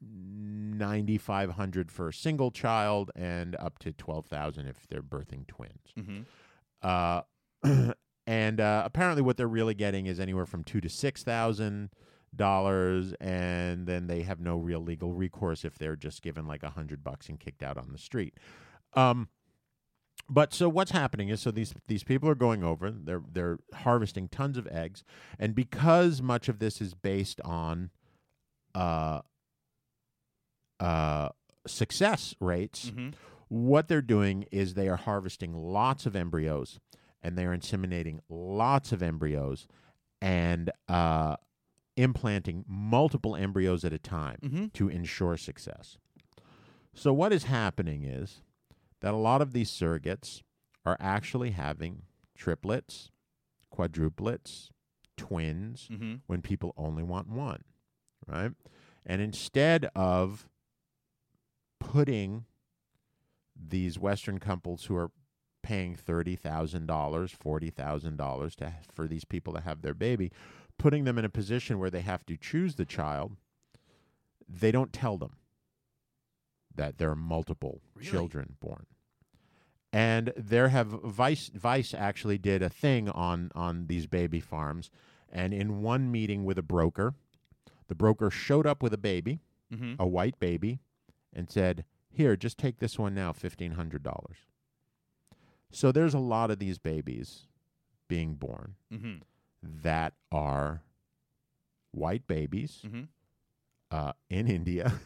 [0.00, 6.20] 9500 for a single child and up to 12000 if they're birthing twins Mm-hmm.
[6.82, 7.22] uh,
[8.26, 11.90] and uh, apparently what they're really getting is anywhere from two to six thousand
[12.34, 16.70] dollars and then they have no real legal recourse if they're just given like a
[16.70, 18.34] hundred bucks and kicked out on the street
[18.96, 19.28] um,
[20.28, 24.28] but so what's happening is so these these people are going over they're they're harvesting
[24.28, 25.04] tons of eggs
[25.38, 27.90] and because much of this is based on
[28.74, 29.20] uh
[30.80, 31.28] uh
[31.66, 33.10] success rates Mm-hmm.
[33.48, 36.78] what they're doing is they are harvesting lots of embryos
[37.22, 39.66] and they're inseminating lots of embryos
[40.20, 41.36] and uh,
[41.96, 44.72] implanting multiple embryos at a time Mhm.
[44.74, 45.98] to ensure success.
[46.94, 48.42] So, what is happening is
[49.04, 50.40] that a lot of these surrogates
[50.86, 52.02] are actually having
[52.34, 53.10] triplets,
[53.70, 54.70] quadruplets,
[55.18, 56.14] twins, Mm-hmm.
[56.26, 57.64] when people only want one,
[58.26, 58.52] right?
[59.04, 60.48] And instead of
[61.78, 62.46] putting
[63.54, 65.10] these Western couples who are
[65.62, 70.32] paying thirty thousand dollars, forty thousand dollars to for these people to have their baby,
[70.78, 73.36] putting them in a position where they have to choose the child,
[74.48, 75.36] they don't tell them
[76.74, 78.08] that there are multiple Really?
[78.10, 78.86] children born.
[79.94, 84.90] And there have Vice Vice actually did a thing on on these baby farms,
[85.30, 87.14] and in one meeting with a broker,
[87.86, 89.38] the broker showed up with a baby,
[89.72, 89.94] Mm-hmm.
[90.00, 90.80] a white baby,
[91.32, 94.38] and said, "Here, just take this one now, fifteen hundred dollars."
[95.70, 97.46] So there's a lot of these babies
[98.08, 99.18] being born Mm-hmm.
[99.82, 100.82] that are
[101.92, 103.02] white babies Mm-hmm.
[103.92, 104.92] uh, in India.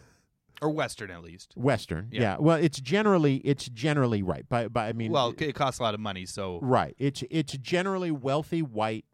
[0.60, 1.52] Or Western, at least.
[1.56, 2.20] Western, Yeah.
[2.20, 2.36] yeah.
[2.40, 4.48] Well, it's generally it's generally right.
[4.48, 6.58] By by, I mean, well, it costs a lot of money, so.
[6.62, 6.94] right.
[6.98, 9.04] It's it's generally wealthy white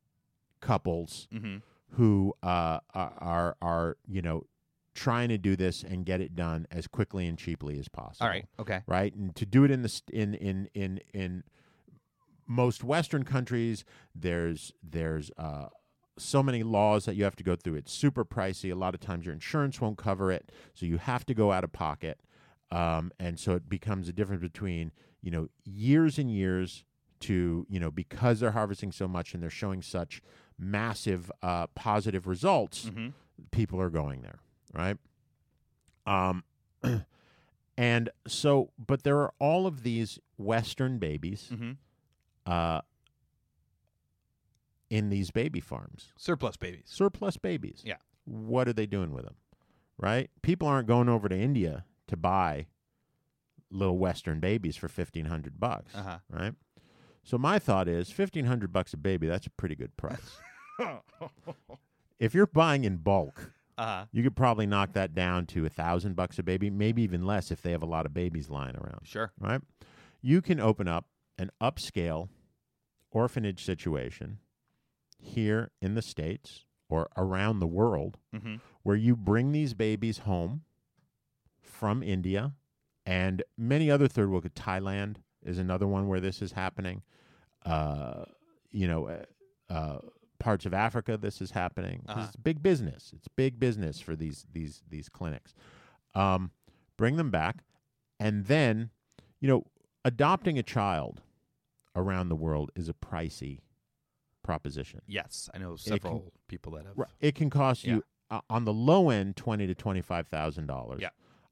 [0.61, 1.57] couples Mm-hmm.
[1.96, 4.46] who uh, are are are you know
[4.94, 8.24] trying to do this and get it done as quickly and cheaply as possible.
[8.26, 8.46] All right.
[8.61, 8.80] Okay.
[8.87, 9.12] right?
[9.14, 11.42] And to do it in the st- in in in in
[12.46, 15.66] most Western countries, there's there's uh,
[16.16, 17.74] so many laws that you have to go through.
[17.74, 18.70] It's super pricey.
[18.70, 21.64] A lot of times your insurance won't cover it, so you have to go out
[21.64, 22.20] of pocket.
[22.70, 26.85] Um, and so it becomes a difference between you know years and years
[27.20, 30.20] to you know because they're harvesting so much and they're showing such
[30.59, 32.90] massive uh, positive results.
[33.50, 34.38] People are going there,
[34.72, 34.96] right?
[36.07, 36.44] Um,
[37.77, 41.77] and so, but there are all of these Western babies Mhm.
[42.46, 42.81] uh,
[44.90, 46.83] in these baby farms, Surplus babies.
[46.87, 47.83] surplus babies.
[47.85, 47.97] Yeah.
[48.25, 49.35] What are they doing with them?
[49.99, 50.31] Right?
[50.42, 52.66] People aren't going over to India to buy
[53.70, 55.94] little Western babies for fifteen hundred bucks.
[55.94, 56.18] Uh-huh.
[56.31, 56.55] Right?
[57.23, 59.27] So my thought is fifteen hundred bucks a baby.
[59.27, 60.38] That's a pretty good price.
[62.18, 64.07] if you're buying in bulk, Uh-huh.
[64.12, 67.51] you could probably knock that down to a thousand bucks a baby, maybe even less
[67.51, 69.01] if they have a lot of babies lying around.
[69.05, 69.33] Sure.
[69.38, 69.61] Right?
[70.23, 71.07] You can open up
[71.38, 72.29] an upscale
[73.11, 74.38] orphanage situation
[75.24, 78.60] here in the States or around the world Mhm.
[78.82, 80.64] where you bring these babies home
[81.62, 82.54] from India
[83.06, 87.02] and many other third world Thailand is another one where this is happening.
[87.64, 88.24] Uh,
[88.70, 89.24] you know, uh,
[89.70, 89.98] uh,
[90.38, 92.04] parts of Africa, this is happening.
[92.06, 92.22] Uh-huh.
[92.26, 93.12] It's big business.
[93.14, 95.54] It's big business for these these these clinics.
[96.14, 96.50] Um,
[96.96, 97.64] bring them back,
[98.20, 98.90] and then,
[99.40, 99.64] you know,
[100.04, 101.22] adopting a child
[101.96, 103.60] around the world is a pricey
[104.44, 105.00] proposition.
[105.09, 106.96] Yes, I know can- several people that have.
[107.20, 111.00] It can cost you uh, on the low end twenty to twenty five thousand dollars.
[111.02, 111.09] Yeah.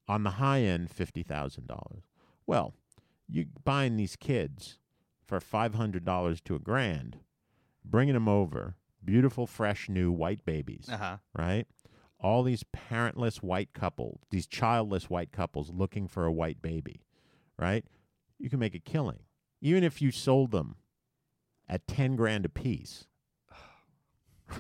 [0.07, 2.05] On the high end fifty thousand dollars.
[2.47, 2.75] Well,
[3.29, 4.79] you buying these kids
[5.25, 7.19] for five hundred dollars to a grand,
[7.85, 11.17] bringing them over, beautiful, fresh, new white babies, Uh-huh.
[11.37, 11.67] right?
[12.21, 17.01] All these parentless white couples, these childless white couples looking for a white baby,
[17.59, 17.85] right?
[18.39, 19.21] You can make a killing,
[19.61, 20.77] even if you sold them
[21.73, 23.07] at ten grand a piece.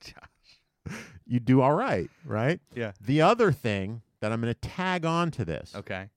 [0.00, 0.94] Josh.
[1.26, 2.60] you do all right, right?
[2.74, 2.92] Yeah.
[3.00, 6.08] The other thing that I'm going to tag on to this Okay.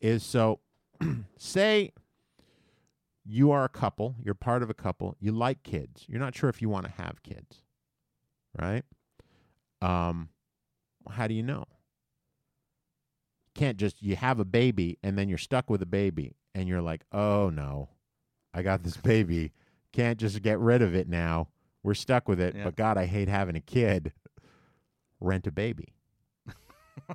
[0.00, 0.60] is so
[1.38, 1.92] say
[3.24, 6.04] you are a couple, you're part of a couple, you like kids.
[6.08, 7.62] You're not sure if you want to have kids.
[8.60, 8.82] Right?
[9.80, 10.30] Um
[11.08, 11.64] how do you know?
[13.54, 16.82] Can't just you have a baby and then you're stuck with a baby and you're
[16.82, 17.90] like, "Oh no.
[18.54, 19.52] I got this baby.
[19.92, 21.48] Can't just get rid of it now.
[21.82, 22.64] We're stuck with it, Yeah.
[22.64, 24.12] but god, I hate having a kid."
[25.22, 25.92] Rent a baby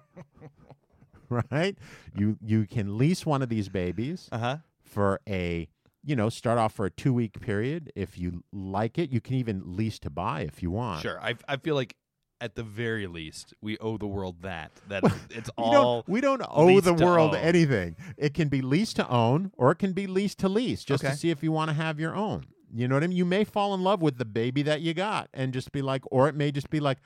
[1.52, 1.76] right?
[2.16, 4.58] You you can lease one of these babies Uh-huh.
[4.84, 5.68] for a
[6.04, 9.10] you know start off for a two week period if you like it.
[9.12, 11.02] You can even lease to buy if you want.
[11.02, 11.20] Sure.
[11.22, 11.96] I I feel like
[12.42, 16.42] at the very least we owe the world that that it's all don't, we don't
[16.50, 17.40] owe the world own.
[17.42, 17.96] anything.
[18.18, 21.14] It can be leased to own or it can be leased to lease just Okay.
[21.14, 22.46] to see if you want to have your own.
[22.74, 23.16] You know what I mean?
[23.18, 26.02] You may fall in love with the baby that you got and just be like,
[26.12, 26.98] or it may just be like,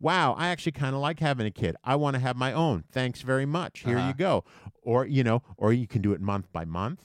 [0.00, 1.76] wow, I actually kind of like having a kid.
[1.84, 2.84] I want to have my own.
[2.90, 3.80] Thanks very much.
[3.80, 4.08] Here Uh-huh.
[4.08, 4.44] you go.
[4.82, 7.00] Or, you know, or you can do it month by month.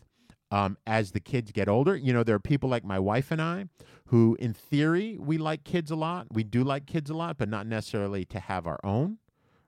[0.54, 3.42] Um, as the kids get older, you know, there are people like my wife and
[3.42, 3.66] I
[4.08, 6.28] who, in theory, we like kids a lot.
[6.32, 9.18] We do like kids a lot, but not necessarily to have our own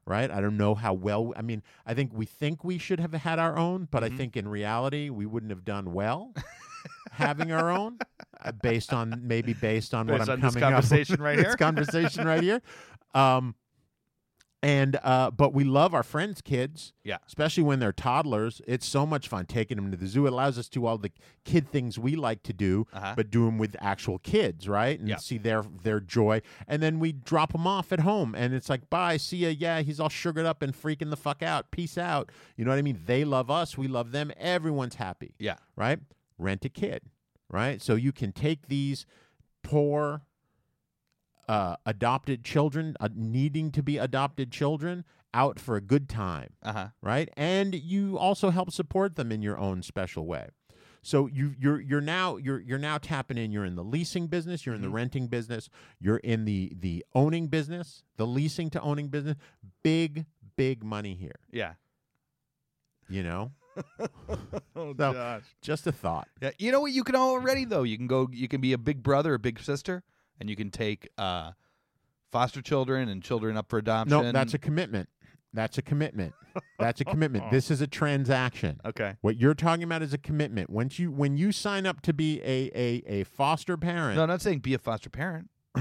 [0.07, 0.29] right?
[0.29, 1.33] I don't know how well.
[1.35, 4.37] I mean, I think we think we should have had our own, but I think
[4.37, 6.31] in reality we wouldn't have done well
[7.11, 7.97] having our own,
[8.43, 10.89] uh, based on maybe based on Based what I'm on this coming up with.
[10.89, 12.61] conversation right this conversation right here.
[13.13, 13.55] Um,
[14.65, 17.17] and uh, but we love our friends' kids, Yeah.
[17.27, 18.61] especially when they're toddlers.
[18.67, 20.25] It's so much fun taking them to the zoo.
[20.25, 21.11] It allows us to do all the
[21.43, 23.13] kid things we like to do, Uh-huh.
[23.15, 24.99] but do them with actual kids, right?
[24.99, 25.17] And Yeah.
[25.17, 26.41] see their their joy.
[26.67, 29.49] And then we drop them off at home, and it's like, bye, see ya.
[29.49, 31.69] Yeah, he's all sugared up and freaking the fuck out.
[31.71, 32.31] Peace out.
[32.57, 33.01] You know what I mean?
[33.05, 33.77] They love us.
[33.77, 34.31] We love them.
[34.37, 35.57] Everyone's happy Yeah.
[35.75, 35.99] right?
[36.39, 37.03] Rent a kid,
[37.49, 37.81] right?
[37.81, 39.05] So you can take these
[39.63, 40.23] poor
[41.47, 45.03] uh, adopted children, uh, needing to be adopted children,
[45.33, 46.87] out for a good time, Uh-huh.
[47.01, 47.29] right?
[47.35, 50.47] And you also help support them in your own special way.
[51.01, 53.51] So you you're you're now you're you're now tapping in.
[53.51, 54.65] You're in the leasing business.
[54.65, 55.69] You're in the renting business.
[55.99, 59.35] You're in the the owning business, the leasing to owning business.
[59.83, 61.35] Big big money here.
[61.51, 61.73] Yeah.
[63.07, 63.51] You know,
[64.75, 65.43] Oh So- gosh.
[65.61, 66.27] just a thought.
[66.41, 66.91] Yeah, you know what?
[66.91, 67.83] You can already though.
[67.83, 68.27] You can go.
[68.31, 70.01] You can be a big brother, a big sister,
[70.39, 71.51] and you can take uh,
[72.31, 74.09] foster children and children up for adoption.
[74.21, 75.09] No, that's a commitment.
[75.53, 76.33] That's a commitment.
[76.79, 77.49] That's a commitment.
[77.49, 78.81] This is a transaction.
[78.85, 79.15] okay.
[79.21, 80.69] What you're talking about is a commitment.
[80.69, 84.29] Once you when you sign up to be a a, a foster parent, No, I'm
[84.29, 85.49] not saying be a foster parent.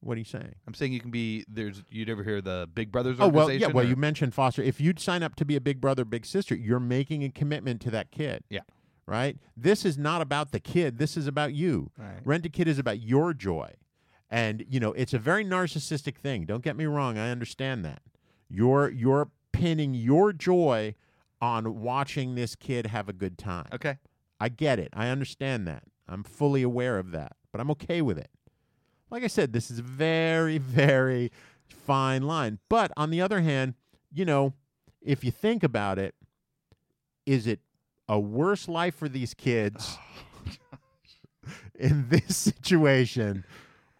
[0.00, 0.54] what are you saying?
[0.68, 1.44] I'm saying you can be.
[1.48, 1.82] There's.
[1.90, 3.66] You'd ever hear the Big Brothers Oh well, yeah.
[3.66, 4.62] Well, or- you mentioned foster.
[4.62, 7.80] If you'd sign up to be a big brother, big sister, you're making a commitment
[7.82, 8.44] to that kid.
[8.48, 8.60] Yeah.
[9.06, 9.38] Right.
[9.56, 10.98] This is not about the kid.
[10.98, 11.90] This is about you.
[11.96, 12.18] Right.
[12.24, 13.74] Rent a kid is about your joy.
[14.28, 16.44] And you know, it's a very narcissistic thing.
[16.44, 18.02] Don't get me wrong, I understand that.
[18.48, 20.94] You're you're pinning your joy
[21.40, 23.68] on watching this kid have a good time.
[23.72, 23.98] Okay.
[24.40, 24.90] I get it.
[24.92, 25.84] I understand that.
[26.08, 28.30] I'm fully aware of that, but I'm okay with it.
[29.10, 31.30] Like I said, this is a very, very
[31.68, 32.58] fine line.
[32.68, 33.74] But on the other hand,
[34.12, 34.54] you know,
[35.00, 36.14] if you think about it,
[37.24, 37.60] is it
[38.08, 39.98] a worse life for these kids
[41.74, 43.44] in this situation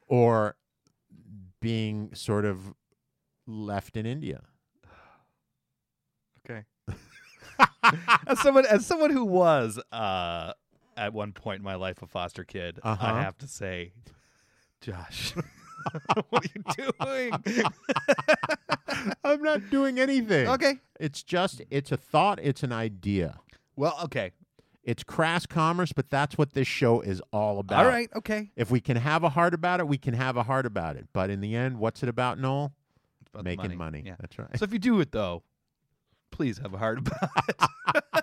[0.08, 0.56] or
[1.60, 2.74] being sort of
[3.46, 4.42] left in India?
[6.48, 6.64] Okay.
[8.28, 10.52] as someone as someone who was uh
[10.96, 13.04] at one point in my life a foster kid, Uh-huh.
[13.14, 13.92] I have to say,
[14.80, 15.34] Josh,
[16.30, 17.64] what are you doing?
[19.24, 20.48] I'm not doing anything.
[20.48, 20.78] okay.
[21.00, 23.38] It's just it's a thought, it's an idea.
[23.76, 24.32] Well, okay.
[24.82, 27.84] It's crass commerce, but that's what this show is all about.
[27.84, 28.08] All right.
[28.14, 28.50] Okay.
[28.56, 31.08] If we can have a heart about it, we can have a heart about it.
[31.12, 32.72] But in the end, what's it about, Noel?
[33.20, 34.02] It's about Making money.
[34.06, 34.14] Yeah.
[34.20, 34.56] That's right.
[34.56, 35.42] So if you do it though,
[36.30, 37.30] please have a heart about
[37.94, 38.14] it.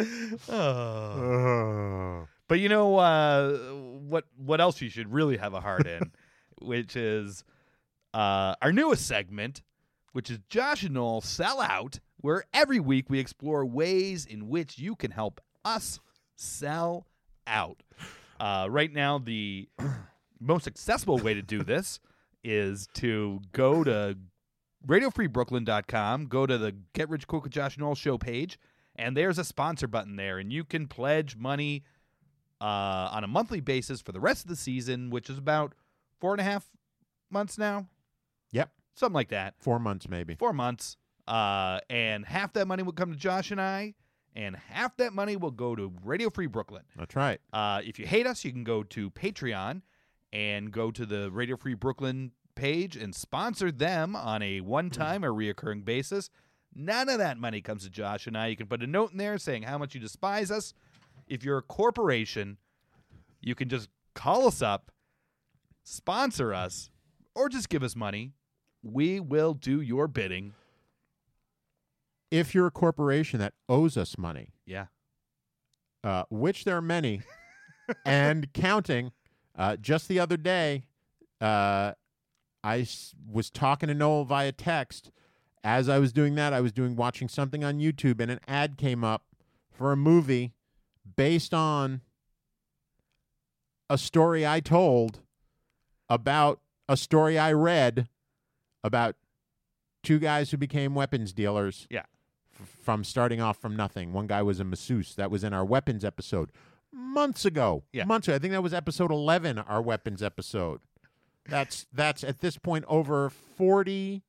[0.48, 2.26] Oh.
[2.48, 4.24] But you know uh, what?
[4.36, 6.10] What else you should really have a heart in,
[6.62, 7.44] which is
[8.14, 9.62] uh, our newest segment,
[10.12, 14.78] which is Josh and Noel sell out, where every week we explore ways in which
[14.78, 16.00] you can help us
[16.36, 17.06] sell
[17.46, 17.82] out.
[18.38, 19.68] Uh, right now, the
[20.40, 22.00] most accessible way to do this
[22.42, 24.16] is to go to
[24.86, 28.58] radiofreebrooklyn.com, go to the Get Rich Quick with Josh Noel show page,
[28.96, 31.84] and there's a sponsor button there, and you can pledge money
[32.60, 35.74] uh, on a monthly basis for the rest of the season, which is about
[36.20, 36.68] four and a half
[37.30, 37.86] months now,
[38.52, 38.70] Yep.
[38.94, 40.34] something like that, Four months maybe.
[40.34, 40.96] four months.
[41.30, 43.94] Uh, and half that money will come to Josh and I,
[44.34, 46.82] and half that money will go to Radio Free Brooklyn.
[46.96, 47.40] That's right.
[47.52, 49.82] Uh, if you hate us, you can go to Patreon
[50.32, 55.24] and go to the Radio Free Brooklyn page and sponsor them on a one time
[55.24, 56.30] or reoccurring basis.
[56.74, 58.48] None of that money comes to Josh and I.
[58.48, 60.74] You can put a note in there saying how much you despise us.
[61.28, 62.56] If you're a corporation,
[63.40, 64.90] you can just call us up,
[65.84, 66.90] sponsor us,
[67.36, 68.32] or just give us money.
[68.82, 70.54] We will do your bidding.
[72.30, 74.86] If you're a corporation that owes us money, Yeah.
[76.04, 77.22] uh, which there are many,
[78.04, 79.12] and counting.
[79.56, 80.84] Uh, just the other day,
[81.40, 81.92] uh,
[82.62, 85.10] I s- was talking to Noel via text.
[85.64, 88.76] As I was doing that, I was doing watching something on YouTube, and an ad
[88.78, 89.24] came up
[89.70, 90.54] for a movie
[91.16, 92.00] based on
[93.90, 95.20] a story I told
[96.08, 98.08] about a story I read
[98.84, 99.16] about
[100.02, 102.04] two guys who became weapons dealers Yeah.
[102.82, 104.12] From starting off from nothing.
[104.12, 105.14] One guy was a masseuse.
[105.14, 106.50] That was in our weapons episode
[106.92, 107.84] months ago.
[107.92, 108.04] Yeah.
[108.04, 108.34] Months ago.
[108.36, 110.80] I think that was episode 11, our weapons episode.
[111.48, 114.22] That's that's at this point over 40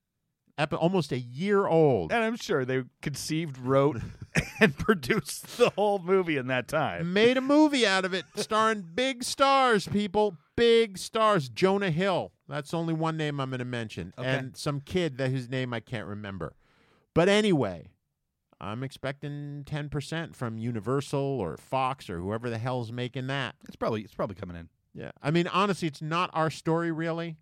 [0.57, 2.11] epi- almost a year old.
[2.11, 4.01] And I'm sure they conceived, wrote,
[4.59, 7.13] and produced the whole movie in that time.
[7.13, 10.37] Made a movie out of it starring big stars, people.
[10.55, 11.49] Big stars.
[11.49, 12.31] Jonah Hill.
[12.47, 14.13] That's only one name I'm going to mention.
[14.17, 14.27] Okay.
[14.27, 16.55] And some kid that whose name I can't remember.
[17.13, 17.90] But anyway,
[18.61, 23.55] I'm expecting 10% from Universal or Fox or whoever the hell's making that.
[23.67, 24.69] It's probably it's probably coming in.
[24.93, 25.11] Yeah.
[25.21, 27.37] I mean, honestly, it's not our story really.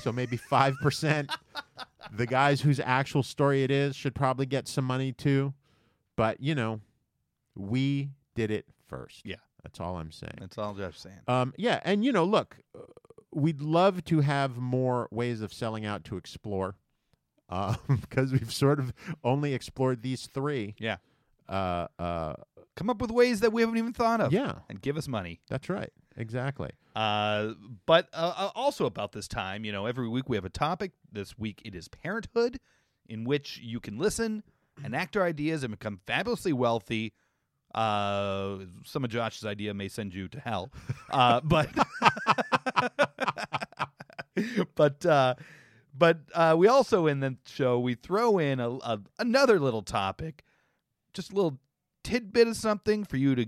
[0.00, 1.30] So maybe 5%.
[2.12, 5.54] the guys whose actual story it is should probably get some money too.
[6.16, 6.80] But, you know,
[7.54, 9.22] we did it first.
[9.24, 9.36] Yeah.
[9.62, 10.34] That's all I'm saying.
[10.40, 11.20] That's all Jeff's saying.
[11.26, 12.82] Um, yeah, and you know, look, uh,
[13.32, 16.76] we'd love to have more ways of selling out to explore,
[18.00, 20.74] because we've sort of only explored these three.
[20.78, 20.96] Yeah.
[21.48, 22.34] Uh, uh,
[22.76, 24.32] Come up with ways that we haven't even thought of.
[24.32, 25.40] yeah, And give us money.
[25.48, 26.70] that's right, exactly.
[26.96, 27.52] Uh,
[27.86, 30.90] but uh, uh, also about this time, you know, every week we have a topic.
[31.12, 32.58] This week it is parenthood,
[33.08, 34.42] in which you can listen,
[34.84, 37.12] enact our ideas, and become fabulously wealthy.
[37.74, 40.72] Uh, some of Josh's idea may send you to hell,
[41.10, 41.68] uh, but
[44.74, 45.34] but uh,
[45.96, 50.44] but uh, we also in the show we throw in a, a another little topic,
[51.12, 51.58] just a little
[52.02, 53.46] tidbit of something for you to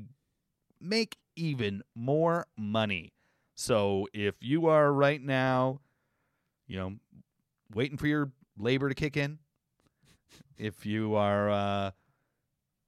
[0.81, 3.13] make even more money.
[3.55, 5.81] So if you are right now,
[6.67, 6.97] you know,
[7.75, 9.39] waiting for your labor to kick in,
[10.57, 11.91] if you are uh,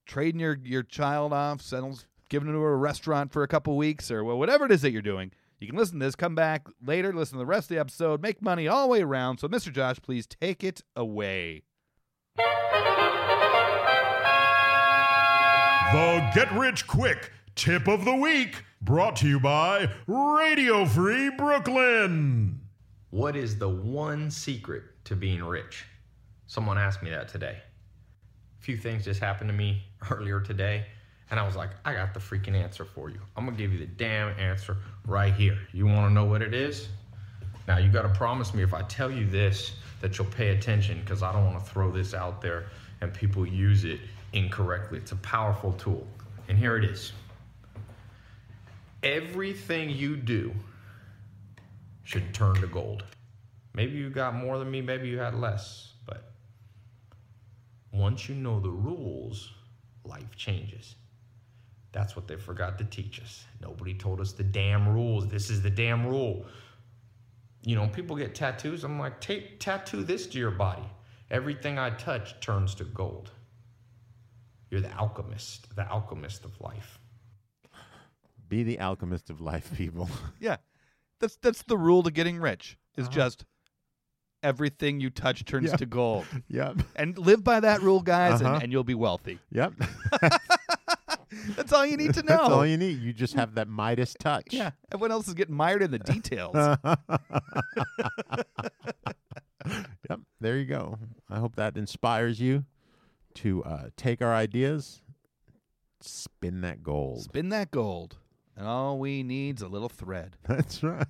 [0.06, 4.10] trading your your child off, settles, giving it to a restaurant for a couple weeks
[4.10, 7.12] or whatever it is that you're doing, you can listen to this, come back later,
[7.12, 9.38] listen to the rest of the episode, make money all the way around.
[9.38, 9.72] So, Mr.
[9.72, 11.64] Josh, please take it away.
[15.92, 22.60] The Get Rich Quick Tip of the week brought to you by Radio Free Brooklyn.
[23.10, 25.86] What is the one secret to being rich?
[26.46, 27.56] Someone asked me that today.
[28.60, 30.86] A few things just happened to me earlier today,
[31.30, 33.20] and I was like, I got the freaking answer for you.
[33.36, 34.76] I'm gonna give you the damn answer
[35.06, 35.58] right here.
[35.72, 36.88] You wanna know what it is?
[37.66, 41.22] Now, you gotta promise me if I tell you this that you'll pay attention because
[41.22, 42.66] I don't wanna throw this out there
[43.00, 44.00] and people use it
[44.32, 44.98] incorrectly.
[44.98, 46.06] It's a powerful tool,
[46.48, 47.12] and here it is.
[49.02, 50.52] Everything you do
[52.04, 53.04] should turn to gold.
[53.74, 56.32] Maybe you got more than me, maybe you had less, but
[57.92, 59.52] once you know the rules,
[60.04, 60.96] life changes.
[61.92, 63.44] That's what they forgot to teach us.
[63.60, 65.26] Nobody told us the damn rules.
[65.28, 66.44] This is the damn rule.
[67.64, 68.84] You know, people get tattoos.
[68.84, 70.84] I'm like, take tattoo this to your body.
[71.30, 73.30] Everything I touch turns to gold.
[74.70, 76.98] You're the alchemist, the alchemist of life.
[78.48, 80.08] Be the alchemist of life, people.
[80.40, 80.56] Yeah,
[81.20, 82.76] that's that's the rule to getting rich.
[82.96, 83.14] Is Uh-huh.
[83.14, 83.44] just
[84.42, 85.76] everything you touch turns Yeah.
[85.76, 86.76] to gold, yep.
[86.96, 88.54] and live by that rule, guys, Uh-huh.
[88.54, 89.38] and, and you'll be wealthy.
[89.50, 89.72] Yep.
[91.56, 92.28] That's all you need to know.
[92.36, 93.00] That's all you need.
[93.00, 94.46] You just have that Midas touch.
[94.50, 96.54] yeah, everyone else is getting mired in the details.
[100.08, 100.20] Yep.
[100.40, 100.98] There you go.
[101.28, 102.64] I hope that inspires you
[103.34, 105.02] to uh, take our ideas,
[106.00, 107.22] spin that gold.
[107.24, 108.16] Spin that gold,
[108.56, 110.36] and all we need's a little thread.
[110.46, 111.06] That's right.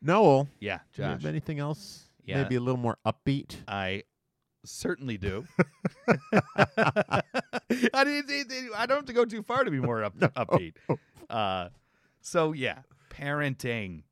[0.00, 2.04] Noel, Yeah, do you have Josh, anything else?
[2.24, 2.42] Yeah.
[2.42, 3.56] Maybe a little more upbeat.
[3.68, 4.04] I
[4.64, 5.44] certainly do.
[6.56, 7.22] I,
[8.04, 10.74] didn't- I don't have to go too far to be more up, upbeat.
[11.28, 11.68] Uh,
[12.20, 14.02] so yeah, parenting,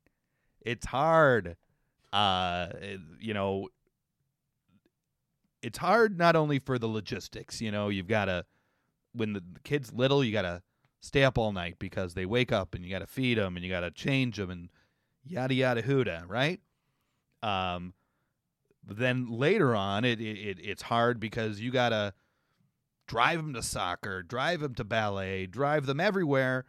[0.61, 1.55] it's hard.
[2.13, 2.67] Uh,
[3.19, 3.69] you know,
[5.61, 7.61] it's hard not only for the logistics.
[7.61, 8.45] You know, you've got to
[9.13, 10.61] when the, the kid's little, you got to
[11.01, 13.65] stay up all night because they wake up and you got to feed them and
[13.65, 14.69] you got to change them and
[15.25, 16.59] yada yada huda, right?
[17.43, 17.93] Um,
[18.85, 22.13] but then later on, it, it, it it's hard because you gotta
[23.07, 26.65] drive them to soccer, drive them to ballet, drive them everywhere,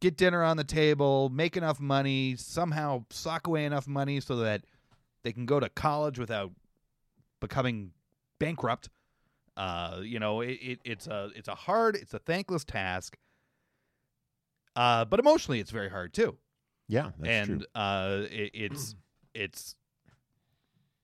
[0.00, 4.64] get dinner on the table, make enough money, somehow sock away enough money so that
[5.22, 6.52] they can go to college without
[7.40, 7.92] becoming
[8.38, 8.88] bankrupt.
[9.56, 13.16] Uh, you know, it, it it's a it's a hard, it's a thankless task.
[14.74, 16.36] Uh, but emotionally, it's very hard too
[16.88, 17.66] Yeah, that's and true.
[17.80, 18.94] uh, it, it's
[19.32, 19.74] it's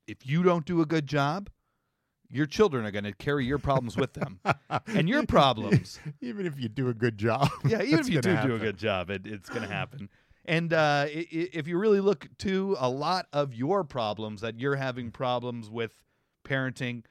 [0.07, 1.51] if you don't do a good job,
[2.29, 4.41] your children are going to carry your problems with them,
[4.87, 6.01] and your problems.
[6.21, 7.49] Even if you do a good job.
[7.65, 10.09] Yeah, even if you do gonna do a good job, it, it's going to happen.
[10.45, 15.13] And uh, if you really look to a lot of your problems that you're having
[15.13, 15.93] problems with
[16.45, 17.05] parenting,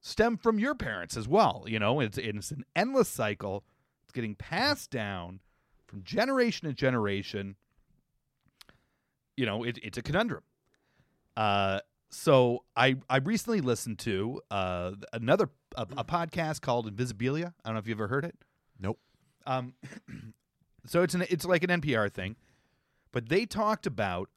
[0.00, 1.64] stem from your parents as well.
[1.66, 3.64] You know, it's it's an endless cycle.
[4.04, 5.40] It's getting passed down
[5.86, 7.56] from generation to generation.
[9.36, 10.44] You know, it, it's a conundrum.
[11.36, 17.54] Uh, so I I recently listened to uh, another a, a podcast called Invisibilia.
[17.64, 18.36] I don't know if you've ever heard it.
[18.78, 18.98] Nope.
[19.46, 19.74] Um,
[20.86, 22.36] so it's an it's like an NPR thing,
[23.12, 24.28] but they talked about.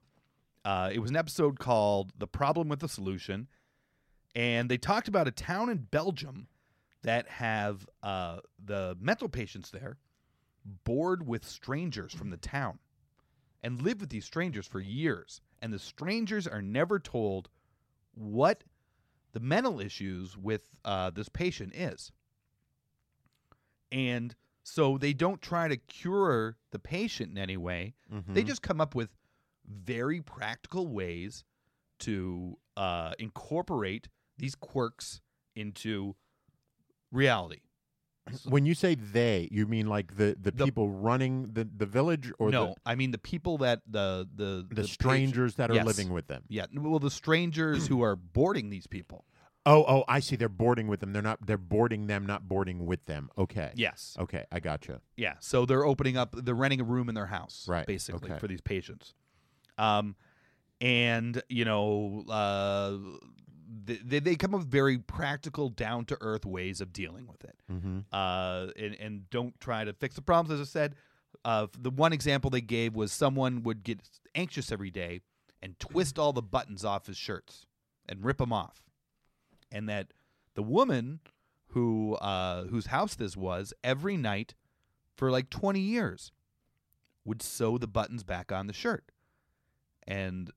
[0.65, 3.49] Uh, it was an episode called "The Problem with the Solution,"
[4.35, 6.47] and they talked about a town in Belgium
[7.01, 9.97] that have uh, the mental patients there
[10.85, 12.79] board with strangers from the town
[13.61, 17.49] and live with these strangers for years, and the strangers are never told
[18.13, 18.63] what
[19.33, 22.11] the mental issues with uh, this patient is.
[23.91, 27.95] And so they don't try to cure the patient in any way.
[28.09, 28.47] They Mhm.
[28.47, 29.09] just come up with
[29.65, 31.43] very practical ways
[31.99, 35.21] to uh, incorporate these quirks
[35.55, 36.15] into
[37.11, 37.61] reality.
[38.45, 42.31] When you say they, you mean like the, the, The- people running the, the village
[42.39, 45.75] or no, I mean the people that the the the, the, patient- strangers that are
[45.75, 45.85] Yes.
[45.85, 46.43] living with them?
[46.47, 49.25] Yeah, well, the strangers who are boarding these people.
[49.65, 50.35] Oh, oh, I see.
[50.35, 51.13] They're boarding with them.
[51.13, 51.39] They're not.
[51.45, 53.29] They're boarding them, not boarding with them.
[53.37, 53.71] Okay.
[53.75, 54.15] Yes.
[54.19, 54.99] Okay, I gotcha.
[55.15, 55.35] Yeah.
[55.39, 58.39] So they're opening up, they're renting a room in their house, Right, Basically okay.
[58.39, 59.13] for these patients.
[59.77, 60.15] Um,
[60.81, 62.97] and you know, uh,
[63.85, 67.55] they they come up with very practical, down to earth ways of dealing with it.
[67.71, 67.99] Mm-hmm.
[68.11, 70.59] Uh, and and don't try to fix the problems.
[70.59, 70.95] As I said,
[71.45, 73.99] uh, the one example they gave was someone would get
[74.35, 75.21] anxious every day
[75.61, 77.65] and twist all the buttons off his shirts
[78.07, 78.83] and rip them off,
[79.71, 80.13] and that
[80.55, 81.19] the woman
[81.67, 84.53] who uh, whose house this was every night
[85.15, 86.31] for like 20 years
[87.25, 89.11] would sew the buttons back on the shirt.
[90.05, 90.51] And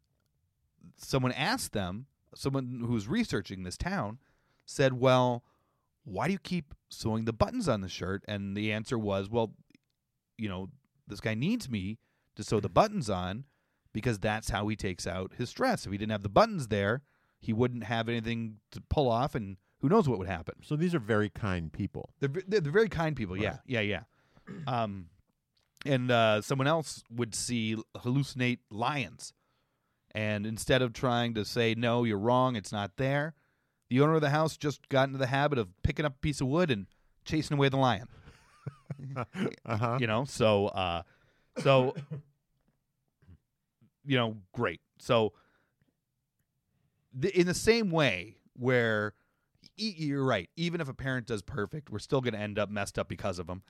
[0.97, 2.07] someone asked them,
[2.37, 4.19] someone who was researching this town
[4.65, 5.43] said, "Well,
[6.05, 8.23] why do you keep sewing the buttons on the shirt?
[8.29, 9.55] And the answer was, well,
[10.39, 10.69] you know,
[11.09, 11.99] this guy needs me
[12.37, 13.45] to sew the buttons on
[13.93, 15.85] because that's how he takes out his stress.
[15.85, 17.03] If he didn't have the buttons there,
[17.41, 20.55] he wouldn't have anything to pull off, and who knows what would happen.
[20.63, 22.11] So these are very kind people.
[22.21, 23.37] They're they're, they're very kind people.
[23.37, 23.59] Yeah, Right.
[23.67, 24.01] yeah, yeah.
[24.67, 25.07] Um,
[25.85, 29.33] and uh, someone else would see hallucinate lions,
[30.17, 33.35] and instead of trying to say no, you're wrong, it's not there,
[33.91, 36.41] the owner of the house just got into the habit of picking up a piece
[36.41, 36.87] of wood and
[37.27, 38.09] chasing away the lion.
[39.67, 39.99] Uh-huh.
[40.01, 41.03] You know, so uh,
[41.59, 41.95] so
[44.05, 44.81] you know, great.
[44.99, 45.33] So
[47.21, 49.15] th- in the same way where
[49.77, 52.71] e- you're right, even if a parent does perfect, we're still going to end up
[52.71, 53.63] messed up because of them.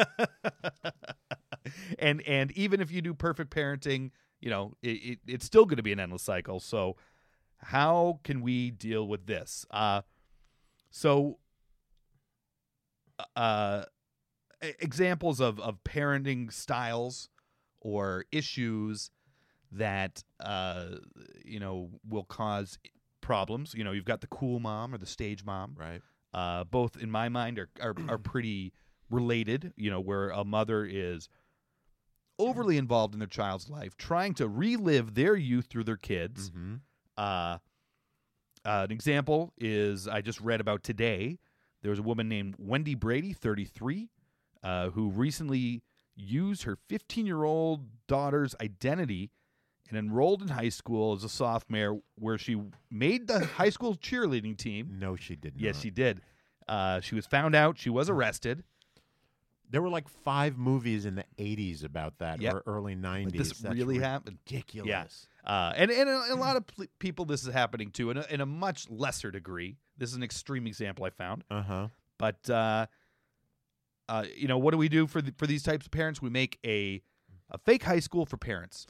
[1.98, 4.10] and and even if you do perfect parenting,
[4.40, 6.60] you know, it, it, it's still going to be an endless cycle.
[6.60, 6.96] So
[7.58, 9.66] how can we deal with this?
[9.70, 10.02] Uh
[10.90, 11.38] so
[13.36, 13.84] uh
[14.80, 17.28] examples of of parenting styles
[17.80, 19.10] or issues
[19.72, 20.86] that uh
[21.44, 22.78] you know will cause
[23.20, 26.00] problems you know you've got the cool mom or the stage mom Right.
[26.34, 28.72] uh both in my mind are are, are pretty
[29.10, 31.28] related you know where a mother is
[32.40, 36.76] overly involved in their child's life trying to relive their youth through their kids hmm
[37.16, 37.58] uh,
[38.64, 41.38] uh, an example is I just read about today.
[41.82, 44.08] There was a woman named Wendy Brady, 33,
[44.62, 45.82] uh, who recently
[46.14, 49.30] used her 15 year old daughter's identity
[49.88, 52.60] and enrolled in high school as a sophomore, where she
[52.90, 54.96] made the high school cheerleading team.
[54.98, 55.60] No, she didn't.
[55.60, 56.20] Yes, she did.
[56.68, 57.78] Uh, she was found out.
[57.78, 58.62] She was arrested.
[59.70, 62.54] There were like five movies in the '80s about that, Yep.
[62.54, 63.24] or early '90s.
[63.24, 64.38] But this That's really happened.
[64.46, 64.88] ridiculous.
[64.88, 65.26] Yes.
[65.44, 68.26] Uh, and and a, a lot of pl- people, this is happening to in a,
[68.30, 69.76] in a much lesser degree.
[69.96, 71.44] This is an extreme example I found.
[71.50, 71.88] Uh huh.
[72.18, 72.86] But uh,
[74.08, 76.20] uh, you know, what do we do for the, for these types of parents?
[76.20, 77.00] We make a
[77.50, 78.86] a fake high school for parents,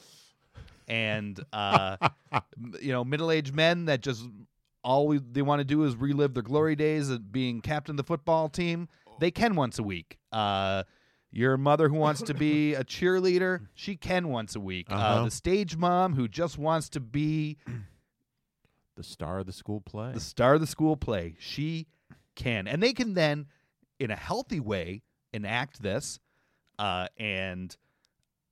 [0.89, 1.97] and uh,
[2.81, 4.25] you know, middle aged men that just
[4.83, 7.97] all we, they want to do is relive their glory days of being captain of
[7.99, 8.89] the football team.
[9.21, 10.19] They can once a week.
[10.33, 10.83] Uh,
[11.31, 14.89] your mother who wants to be a cheerleader, she can once a week.
[14.91, 15.25] uh Uh-huh.
[15.25, 17.59] the stage mom who just wants to be
[18.97, 20.13] The star of the school play.
[20.13, 21.37] the star of the school play.
[21.39, 21.87] She
[22.35, 23.47] can, and they can then,
[23.99, 25.03] in a healthy way,
[25.33, 26.19] enact this,
[26.79, 27.75] uh, and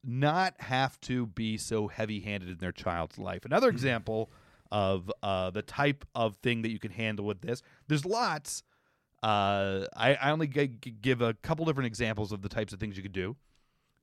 [0.05, 3.45] not have to be so heavy-handed in their child's life.
[3.45, 4.31] Another example
[4.71, 7.61] of uh, the type of thing that you can handle with this.
[7.89, 8.63] There's lots.
[9.23, 12.97] Uh, I, I only g- give a couple different examples of the types of things
[12.97, 13.37] you could do.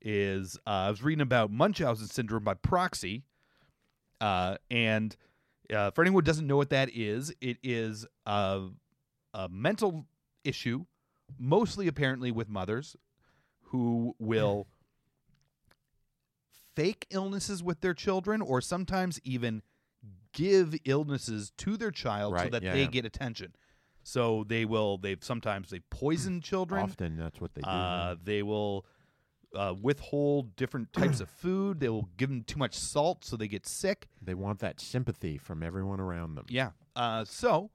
[0.02, 3.24] Is uh, I was reading about Munchausen syndrome by proxy,
[4.22, 5.16] uh, and
[5.74, 8.68] uh, for anyone who doesn't know what that is, it is a,
[9.34, 10.06] a mental
[10.44, 10.86] issue,
[11.40, 12.96] mostly apparently with mothers
[13.70, 14.68] who will
[16.76, 19.62] fake illnesses with their children or sometimes even
[20.34, 23.56] give illnesses to their child so that yeah, they get attention.
[24.08, 26.84] So they will they've sometimes they poison children.
[26.84, 27.68] Often that's what they do.
[27.68, 28.86] Uh, they will
[29.56, 31.80] uh, withhold different types of food.
[31.80, 34.08] They will give them too much salt so they get sick.
[34.22, 36.46] they want that sympathy from everyone around them.
[36.50, 36.70] Yeah.
[36.96, 37.72] Uh, so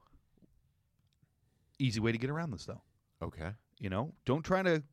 [1.81, 2.81] easy way to get around this though.
[3.21, 3.51] Okay.
[3.81, 4.85] You know, don't try to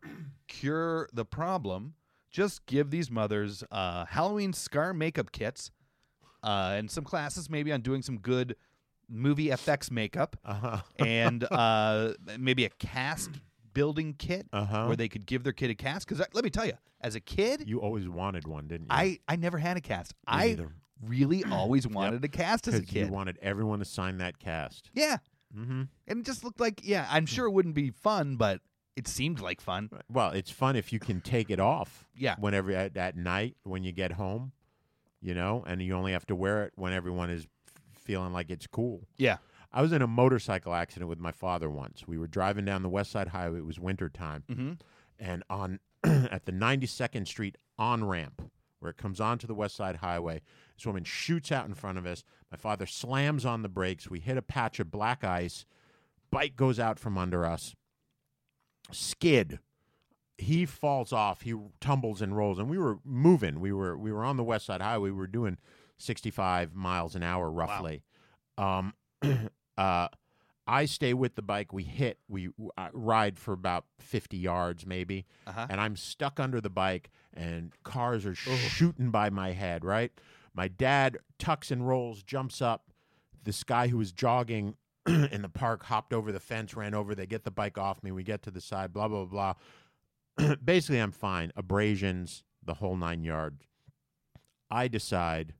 [0.47, 1.93] cure the problem.
[2.31, 5.69] Just give these mothers uh, Halloween scar makeup kits
[6.41, 8.55] uh, and some classes maybe on doing some good
[9.09, 10.77] movie FX makeup Uh huh.
[10.99, 13.31] and uh, maybe a cast
[13.73, 14.85] building kit Uh-huh.
[14.85, 16.07] where they could give their kid a cast.
[16.07, 18.95] Because let me tell you, as a kid, You always wanted one, didn't you?
[18.95, 20.13] I, I never had a cast.
[20.27, 20.71] I neither.
[21.05, 23.07] really always wanted a cast as a kid.
[23.07, 24.89] You wanted everyone to sign that cast.
[24.93, 25.17] yeah.
[25.57, 25.83] Mm-hmm.
[26.07, 28.59] And it just looked like, yeah, I'm sure it wouldn't be fun, but
[28.97, 29.89] it seemed like fun.
[30.11, 32.05] Well, it's fun if you can take it off.
[32.17, 32.35] Yeah.
[32.37, 34.51] Whenever at, at night when you get home,
[35.21, 37.47] you know, and you only have to wear it when everyone is
[38.07, 39.05] feeling like it's cool.
[39.17, 39.37] Yeah.
[39.73, 42.07] I was in a motorcycle accident with my father once.
[42.07, 43.57] We were driving down the West Side Highway.
[43.59, 44.71] It was winter time, Mm-hmm.
[45.19, 48.41] and on at the 92nd Street on ramp
[48.79, 50.41] where it comes onto the West Side Highway,
[50.77, 52.23] this woman shoots out in front of us.
[52.51, 54.09] My father slams on the brakes.
[54.09, 55.65] We hit a patch of black ice.
[56.31, 57.75] Bike goes out from under us.
[58.91, 59.59] Skid.
[60.37, 61.41] He falls off.
[61.41, 63.59] He tumbles and rolls, and we were moving.
[63.59, 65.09] We were we were on the West Side Highway.
[65.09, 65.57] We were doing
[65.97, 68.03] 65 miles an hour roughly.
[68.57, 68.93] Um,
[69.77, 70.07] uh,
[70.69, 71.71] I stay with the bike.
[71.71, 72.19] We hit.
[72.27, 75.67] We uh, ride for about 50 yards maybe, Uh-huh.
[75.69, 79.85] and I'm stuck under the bike, and cars are shooting by my head.
[79.85, 80.11] Right.
[80.53, 82.89] My dad tucks and rolls, jumps up.
[83.43, 84.75] This guy who was jogging
[85.07, 87.13] in the park, hopped over the fence, ran over.
[87.15, 88.11] They get the bike off me.
[88.11, 89.53] We get to the side, blah, blah, blah.
[90.63, 91.51] Basically, I'm fine.
[91.55, 93.63] Abrasions, the whole nine yards.
[94.69, 95.53] I decide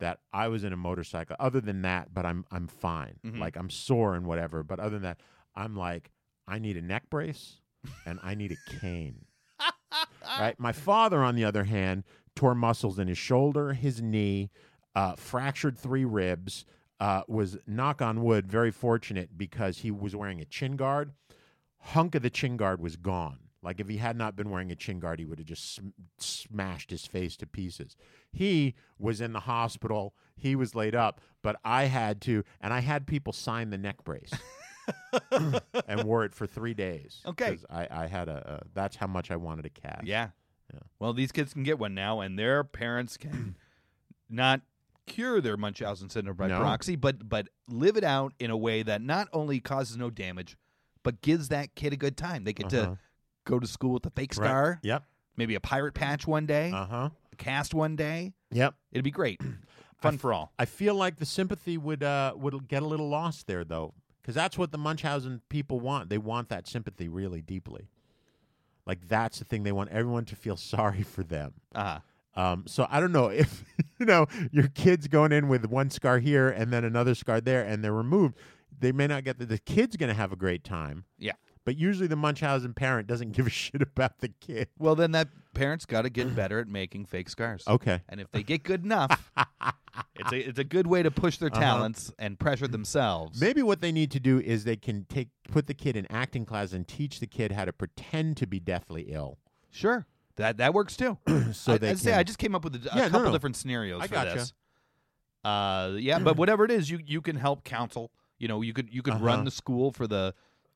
[0.00, 1.36] that I was in a motorcycle.
[1.38, 3.18] Other than that, but I'm I'm fine.
[3.24, 3.38] Mhm.
[3.38, 4.62] Like I'm sore and whatever.
[4.62, 5.20] But other than that,
[5.54, 6.10] I'm like
[6.48, 7.60] I need a neck brace
[8.04, 9.24] and I need a cane.
[10.38, 10.58] right.
[10.58, 14.50] My father, on the other hand, tore muscles in his shoulder, his knee,
[14.94, 16.64] uh, fractured three ribs.
[16.98, 21.12] Uh, was knock on wood very fortunate because he was wearing a chin guard.
[21.78, 23.38] Hunk of the chin guard was gone.
[23.62, 25.88] Like if he had not been wearing a chin guard, he would have just sm-
[26.18, 27.94] smashed his face to pieces.
[28.32, 30.14] He was in the hospital.
[30.36, 34.02] He was laid up, but I had to, and I had people sign the neck
[34.04, 34.32] brace
[35.86, 37.20] and wore it for three days.
[37.26, 37.50] Okay.
[37.50, 38.66] 'cause I, I had a, a.
[38.74, 40.02] That's how much I wanted a cat.
[40.04, 40.28] Yeah.
[40.72, 40.80] Yeah.
[40.98, 43.56] Well, these kids can get one now, and their parents can
[44.30, 44.60] not
[45.06, 46.60] cure their Munchausen syndrome by No.
[46.60, 50.56] proxy, but but live it out in a way that not only causes no damage,
[51.02, 52.44] but gives that kid a good time.
[52.44, 52.86] They get Uh-huh.
[52.94, 52.98] to
[53.44, 54.46] go to school with a fake Right.
[54.46, 55.04] scar, Yep.
[55.36, 57.10] maybe a pirate patch one day, Uh huh.
[57.38, 58.34] cast one day.
[58.52, 58.74] Yep.
[58.92, 59.40] It'd be great,
[60.00, 60.52] fun for all.
[60.58, 64.34] I feel like the sympathy would uh would get a little lost there though, because
[64.34, 66.10] that's what the Munchausen people want.
[66.10, 67.88] They want that sympathy really deeply.
[68.86, 71.54] Like that's the thing they want everyone to feel sorry for them.
[71.74, 72.00] Uh-huh.
[72.36, 73.64] Um, so I don't know if
[73.98, 77.62] you know your kid's going in with one scar here and then another scar there,
[77.64, 78.36] and they're removed.
[78.78, 81.04] They may not get the, the kid's going to have a great time.
[81.18, 81.32] Yeah.
[81.64, 84.68] But usually the Munchausen parent doesn't give a shit about the kid.
[84.78, 87.62] Well, then that parent's got to get better at making fake scars.
[87.68, 88.00] Okay.
[88.08, 89.30] And if they get good enough,
[90.16, 91.60] it's a it's a good way to push their Uh-huh.
[91.60, 93.40] talents and pressure themselves.
[93.40, 96.44] Maybe what they need to do is they can take put the kid in acting
[96.46, 99.38] class and teach the kid how to pretend to be deathly ill.
[99.70, 100.06] Sure,
[100.36, 101.18] that that works too.
[101.52, 103.10] So I, they I'd say can- I just came up with a, a Yeah, no,
[103.10, 103.32] couple no.
[103.32, 104.34] different scenarios I for gotcha.
[104.36, 104.52] this.
[105.44, 108.10] Uh, yeah, but whatever it is, you you can help counsel.
[108.38, 109.24] You know, you could you could Uh-huh.
[109.24, 110.34] run the school for the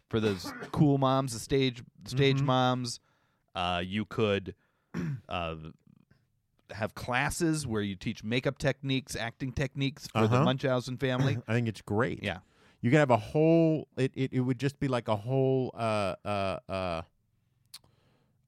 [0.08, 2.44] for those cool moms, the stage stage Mhm.
[2.44, 3.00] moms.
[3.54, 4.54] Uh, you could
[5.28, 5.56] uh,
[6.70, 10.44] have classes where you teach makeup techniques, acting techniques for the Uh-huh.
[10.44, 11.38] Munchausen family.
[11.46, 12.22] I think it's great.
[12.22, 12.38] Yeah.
[12.80, 16.16] You can have a whole it, it, it would just be like a whole uh
[16.24, 17.02] uh uh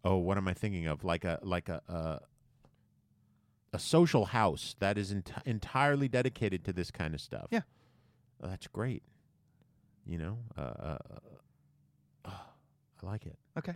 [0.05, 2.19] oh what am I thinking of like a like a uh,
[3.73, 7.47] a social house that is ent- entirely dedicated to this kind of stuff.
[7.51, 7.63] Yeah.
[8.43, 9.03] Oh, that's great.
[10.07, 10.99] You know, uh, uh,
[13.03, 13.37] I like it.
[13.59, 13.75] Okay.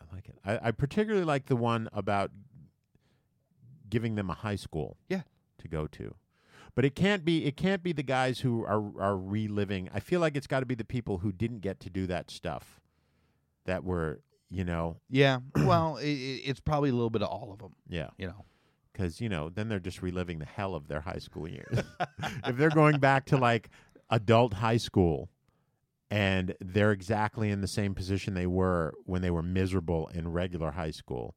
[0.00, 0.36] I like it.
[0.44, 2.30] I, I particularly like the one about
[3.88, 4.96] giving them a high school.
[5.08, 5.22] Yeah.
[5.58, 6.14] To go to.
[6.74, 9.88] But it can't be it can't be the guys who are are reliving.
[9.94, 12.30] I feel like it's got to be the people who didn't get to do that
[12.30, 12.80] stuff
[13.64, 15.38] that were, you know, Yeah.
[15.56, 17.74] Well, i i- it's probably a little bit of all of them.
[17.88, 18.08] yeah.
[18.18, 18.44] You know.
[18.92, 21.78] Cuz you know, then they're just reliving the hell of their high school years.
[22.46, 23.70] if they're going back to like
[24.10, 25.30] adult high school
[26.14, 30.70] and they're exactly in the same position they were when they were miserable in regular
[30.70, 31.34] high school,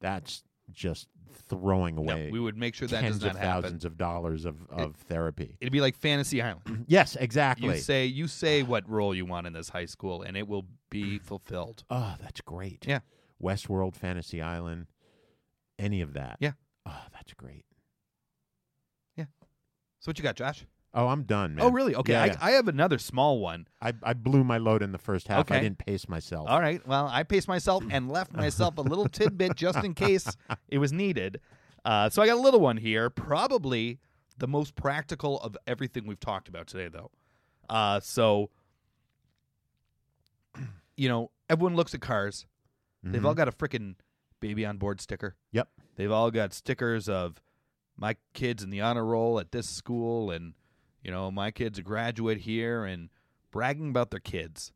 [0.00, 1.08] that's just
[1.48, 3.62] throwing No, away we would make sure that tens does not of happen.
[3.62, 5.56] thousands of dollars of, of therapy.
[5.60, 6.84] It'd be like Fantasy Island.
[6.88, 7.68] Yes, exactly.
[7.68, 10.66] You say you say what role you want in this high school, and it will
[10.90, 11.84] be fulfilled.
[11.90, 12.84] oh, that's great.
[12.86, 13.00] Yeah.
[13.42, 14.86] Westworld, Fantasy Island,
[15.78, 16.36] any of that.
[16.40, 16.52] Yeah.
[16.84, 17.64] Oh, that's great.
[19.16, 19.26] Yeah.
[20.00, 20.66] So what you got, Josh?
[20.94, 21.64] Oh, I'm done, man.
[21.64, 21.94] Oh, really?
[21.94, 22.36] Okay, Yeah, I, yeah.
[22.40, 23.68] I have another small one.
[23.80, 25.50] I, I blew my load in the first half.
[25.52, 26.48] I didn't pace myself.
[26.48, 26.84] All right.
[26.86, 30.26] Well, I paced myself and left myself a little tidbit just in case
[30.68, 31.40] it was needed.
[31.84, 33.10] Uh, so I got a little one here.
[33.10, 33.98] Probably
[34.38, 37.10] the most practical of everything we've talked about today, though.
[37.68, 38.48] Uh, so,
[40.96, 42.46] you know, everyone looks at cars.
[43.02, 43.26] They've Mhm.
[43.26, 43.94] all got a freaking
[44.40, 45.36] baby on board sticker.
[45.52, 45.68] Yep.
[45.96, 47.40] They've all got stickers of
[47.96, 50.54] my kids in the honor roll at this school and
[51.08, 53.08] you know, my kids a graduate here and
[53.50, 54.72] bragging about their kids.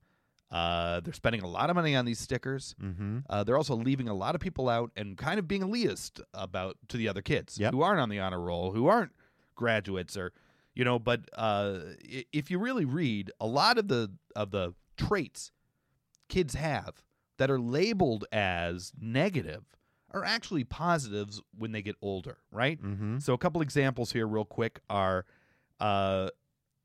[0.51, 2.75] Uh, they're spending a lot of money on these stickers.
[2.83, 3.19] Mm-hmm.
[3.29, 6.79] Uh, they're also leaving a lot of people out and kind of being elitist about
[6.89, 7.75] to the other kids Yep.
[7.75, 9.13] who aren't on the honor roll, who aren't
[9.55, 10.33] graduates, or
[10.75, 10.99] you know.
[10.99, 11.81] But uh,
[12.33, 15.53] if you really read a lot of the of the traits
[16.31, 17.03] kids have
[17.37, 19.65] that are labeled as negative
[20.13, 22.83] are actually positives when they get older, right?
[22.83, 23.19] Mm-hmm.
[23.19, 25.27] So a couple examples here, real quick, are
[25.83, 26.29] uh,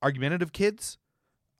[0.01, 0.97] argumentative kids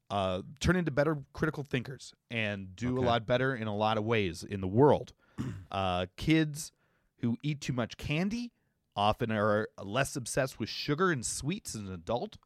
[0.10, 3.06] uh, turn into better critical thinkers and do Okay.
[3.06, 5.14] a lot better in a lot of ways in the world.
[5.72, 6.72] uh, kids
[7.22, 8.52] who eat too much candy
[8.96, 12.38] often are less obsessed with sugar and sweets as an adult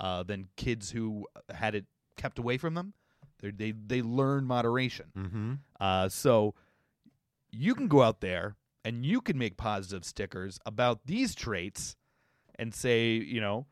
[0.00, 1.84] uh, than kids who had it
[2.16, 2.94] kept away from them.
[3.40, 5.06] They're, they they learn moderation.
[5.16, 5.52] Mm-hmm.
[5.78, 6.54] Uh, so
[7.52, 11.96] you can go out there and you can make positive stickers about these traits
[12.56, 13.66] and say, you know,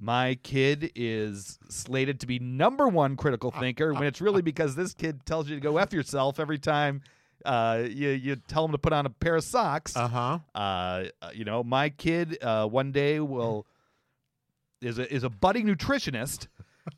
[0.00, 4.94] my kid is slated to be number one critical thinker when it's really because this
[4.94, 7.02] kid tells you to go f yourself every time
[7.44, 9.96] uh, you you tell him to put on a pair of socks.
[9.96, 10.38] Uh-huh.
[10.54, 13.66] Uh, you know, my kid uh, one day will
[14.80, 16.46] is a is a budding nutritionist,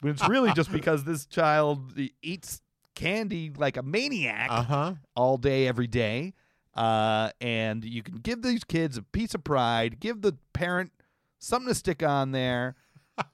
[0.01, 1.93] but it's really just because this child
[2.23, 2.61] eats
[2.95, 4.95] candy like a maniac Uh-huh.
[5.17, 6.35] all day, every day.
[6.75, 10.93] Uh, and you can give these kids a piece of pride, give the parent
[11.39, 12.77] something to stick on there,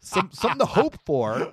[0.00, 1.52] some something to hope for,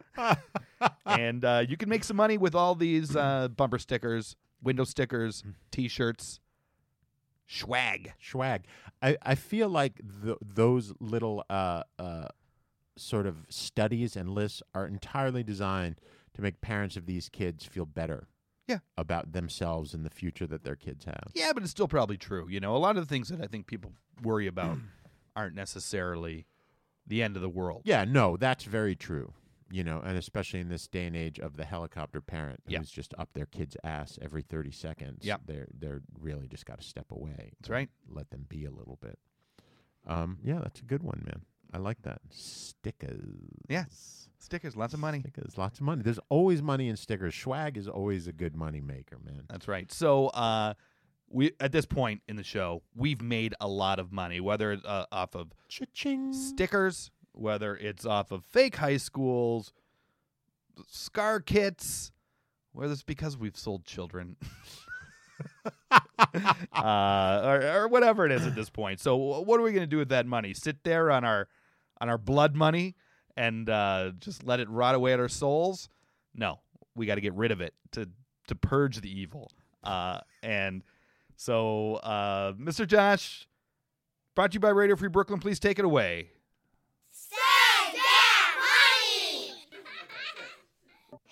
[1.05, 5.43] and uh, you can make some money with all these uh, bumper stickers, window stickers,
[5.71, 6.39] T-shirts,
[7.47, 8.13] swag.
[8.21, 8.65] Swag.
[9.01, 12.27] I, I feel like th- those little uh, uh,
[12.97, 15.99] sort of studies and lists are entirely designed
[16.33, 18.27] to make parents of these kids feel better.
[18.67, 18.79] Yeah.
[18.97, 21.31] About themselves and the future that their kids have.
[21.33, 22.47] Yeah, but it's still probably true.
[22.49, 24.77] You know, a lot of the things that I think people worry about
[25.35, 26.45] aren't necessarily
[27.07, 27.81] the end of the world.
[27.85, 29.33] Yeah, no, that's very true.
[29.71, 32.77] You know, and especially in this day and age of the helicopter parent Yeah.
[32.79, 35.19] who's just up their kid's ass every thirty seconds.
[35.25, 37.53] Yeah, they're they're really just got to step away.
[37.59, 37.89] That's right.
[38.07, 39.17] Let them be a little bit.
[40.05, 41.41] Um, yeah, that's a good one, man.
[41.73, 42.21] I like that.
[42.29, 43.19] Stickers.
[43.67, 45.21] Yes, Stickers, lots of money.
[45.21, 46.03] Stickers, lots of money.
[46.03, 47.33] There's always money in stickers.
[47.33, 49.43] Swag is always a good money maker, man.
[49.49, 49.89] That's right.
[49.91, 50.73] So, uh,
[51.33, 54.85] we at this point in the show, we've made a lot of money, whether it's
[54.85, 56.31] uh, off of Cha-ching.
[56.31, 59.73] stickers, whether it's off of fake high schools,
[60.87, 62.11] scar kits,
[62.71, 64.35] whether it's because we've sold children.
[65.91, 68.99] uh, or, or whatever it is at this point.
[68.99, 70.53] So, what are we going to do with that money?
[70.53, 71.47] Sit there on our
[71.99, 72.95] on our blood money
[73.35, 75.89] and uh, just let it rot away at our souls?
[76.35, 76.59] No,
[76.95, 78.07] we got to get rid of it to
[78.47, 79.51] to purge the evil.
[79.83, 80.83] Uh, and
[81.35, 82.87] so, uh, Mr.
[82.87, 83.47] Josh,
[84.35, 85.39] brought to you by Radio Free Brooklyn.
[85.39, 86.29] Please take it away.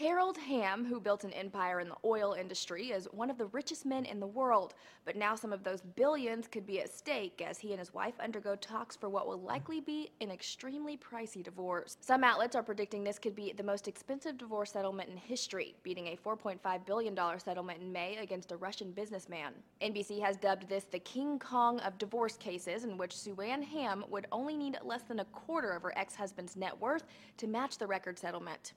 [0.02, 3.86] Harold Hamm, who built an empire in the oil industry, is one of the richest
[3.86, 4.74] men in the world.
[5.06, 8.16] But now some of those billions could be at stake as he and his wife
[8.20, 11.98] undergo talks for what will likely be an extremely pricey divorce.
[12.02, 16.08] Some outlets are predicting this could be the most expensive divorce settlement in history, beating
[16.08, 19.54] a $4.5 billion settlement in May against a Russian businessman.
[19.84, 24.04] NBC has dubbed this the King Kong of divorce cases, in which Sue Ann Hamm
[24.10, 27.04] would only need less than a quarter of her ex husband's net worth
[27.38, 28.74] to match the record settlement.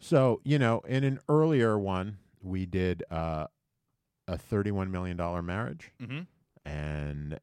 [0.00, 3.46] So, you know, in an earlier one, we did uh,
[4.26, 5.92] a $31 million marriage.
[6.02, 6.20] Mm-hmm.
[6.68, 7.38] And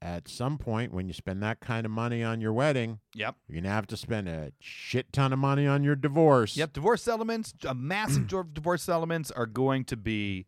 [0.00, 3.34] at some point, when you spend that kind of money on your wedding, Yep.
[3.48, 6.56] you're going to have to spend a shit ton of money on your divorce.
[6.56, 10.46] Yep, divorce settlements, a massive divorce settlements are going to be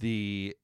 [0.00, 0.56] the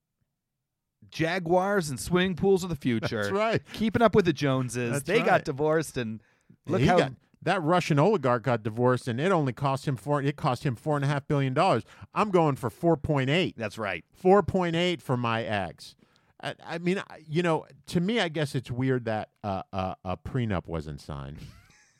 [1.10, 3.22] Jaguars and swimming pools of the future.
[3.22, 3.62] That's right.
[3.72, 4.92] Keeping up with the Joneses.
[4.92, 5.26] That's they right.
[5.26, 6.20] got divorced and
[6.66, 7.12] look He how got-
[7.42, 10.20] that Russian oligarch got divorced, and it only cost him four.
[10.22, 11.84] It cost him four and a half billion dollars.
[12.14, 13.54] I'm going for four point eight.
[13.56, 14.04] That's right.
[14.12, 15.94] Four point eight for my ex.
[16.42, 20.16] I, I mean, you know, to me, I guess it's weird that uh, uh, a
[20.16, 21.38] prenup wasn't signed.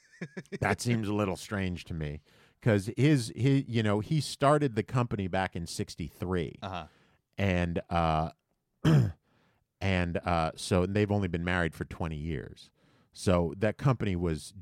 [0.61, 2.20] that seems a little strange to me
[2.61, 6.84] because his, his, you know, he started the company back in '63 Uh-huh.
[7.36, 8.30] and uh,
[9.80, 12.70] and uh, so they've only been married for 20 years.
[13.12, 14.55] So that company was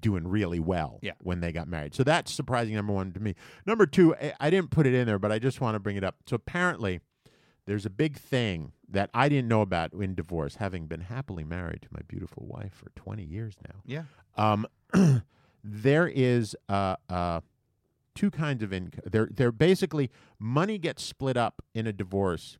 [0.00, 1.12] doing really well Yeah.
[1.22, 1.94] when they got married.
[1.94, 2.74] So that's surprising.
[2.74, 3.34] Number one to me.
[3.66, 5.96] Number two, I, I didn't put it in there, but I just want to bring
[5.96, 6.16] it up.
[6.26, 7.00] So apparently,
[7.66, 11.82] there's a big thing that I didn't know about in divorce, having been happily married
[11.82, 14.02] to my beautiful wife for 20 years now Yeah.
[14.36, 14.66] um,
[15.64, 17.40] there is uh, uh,
[18.14, 19.04] two kinds of income.
[19.06, 22.58] There, there basically money gets split up in a divorce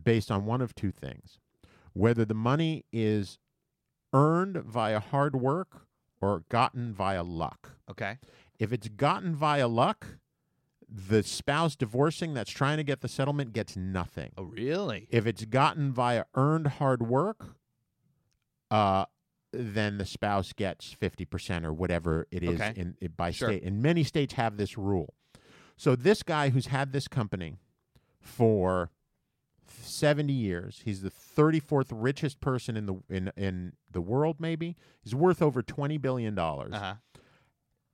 [0.00, 1.38] based on one of two things:
[1.94, 3.38] whether the money is
[4.12, 5.86] earned via hard work
[6.20, 7.72] or gotten via luck.
[7.90, 8.18] Okay.
[8.58, 10.06] If it's gotten via luck,
[10.88, 14.32] the spouse divorcing that's trying to get the settlement gets nothing.
[14.36, 15.06] Oh, really?
[15.10, 17.56] If it's gotten via earned hard work,
[18.70, 19.06] uh,
[19.52, 22.72] then the spouse gets fifty percent or whatever it is Okay.
[22.76, 23.48] in, in by Sure.
[23.48, 23.62] state.
[23.64, 25.14] And many states have this rule.
[25.76, 27.56] So this guy who's had this company
[28.20, 28.90] for
[29.70, 34.36] seventy years, he's the thirty fourth richest person in the in in the world.
[34.38, 36.72] Maybe he's worth over twenty billion dollars.
[36.74, 36.94] Uh-huh.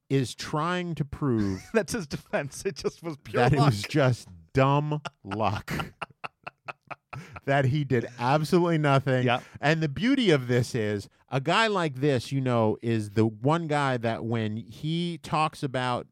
[0.08, 2.64] Is trying to prove That's his defense.
[2.64, 3.70] It just was pure that it luck.
[3.70, 5.72] was just dumb luck.
[7.44, 9.24] that he did absolutely nothing.
[9.24, 9.42] Yep.
[9.60, 13.66] And the beauty of this is a guy like this, you know, is the one
[13.66, 16.06] guy that when he talks about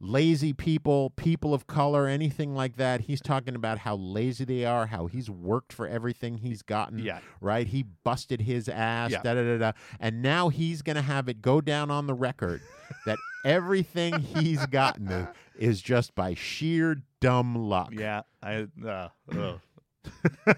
[0.00, 3.02] lazy people, people of color, anything like that.
[3.02, 6.98] He's talking about how lazy they are, how he's worked for everything he's gotten.
[7.00, 7.18] Yeah.
[7.40, 7.66] Right?
[7.66, 9.22] He busted his ass, Yeah.
[9.22, 9.72] da da da da.
[9.98, 12.60] And now he's going to have it go down on the record
[13.06, 15.26] that everything he's gotten is-
[15.58, 17.90] is just by sheer dumb luck.
[17.92, 18.68] Yeah, I.
[18.86, 19.08] Uh,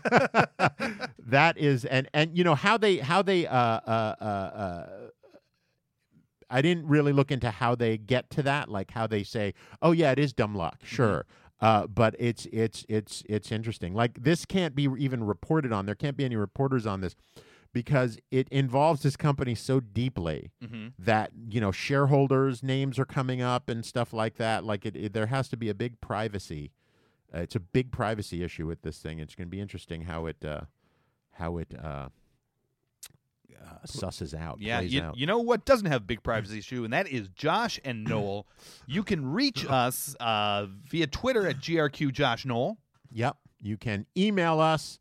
[1.27, 4.87] that is and and you know how they how they uh uh uh, uh
[6.51, 9.93] I didn't really look into how they get to that, like how they say, "Oh
[9.93, 11.25] yeah, it is dumb luck." Sure.
[11.61, 13.95] Uh, but it's it's it's it's interesting.
[13.95, 15.87] Like this can't be even reported on.
[15.87, 17.15] There can't be any reporters on this
[17.73, 20.93] because it involves this company so deeply Mhm.
[20.99, 24.65] that you know shareholders' names are coming up and stuff like that.
[24.65, 26.73] Like it, it there has to be a big privacy.
[27.33, 29.19] Uh, it's a big privacy issue with this thing.
[29.21, 30.63] It's going to be interesting how it uh,
[31.33, 31.75] how it
[33.61, 34.61] uh, susses out.
[34.61, 35.17] Yeah, plays you, out.
[35.17, 38.47] you know what doesn't have big privacy issue, and that is Josh and Noel.
[38.87, 42.79] You can reach us uh, via Twitter at grq Josh Noel.
[43.13, 43.37] Yep.
[43.63, 44.99] You can email us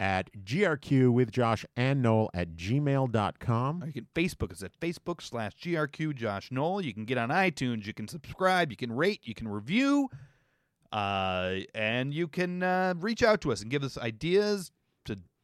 [0.00, 3.82] at grq with Josh and Noel at gmail.com.
[3.82, 6.80] Or you can Facebook us at Facebook slash GRQ Josh Noel.
[6.80, 7.86] You can get on iTunes.
[7.86, 8.70] You can subscribe.
[8.70, 9.20] You can rate.
[9.24, 10.08] You can review.
[10.90, 14.72] Uh, and you can uh, reach out to us and give us ideas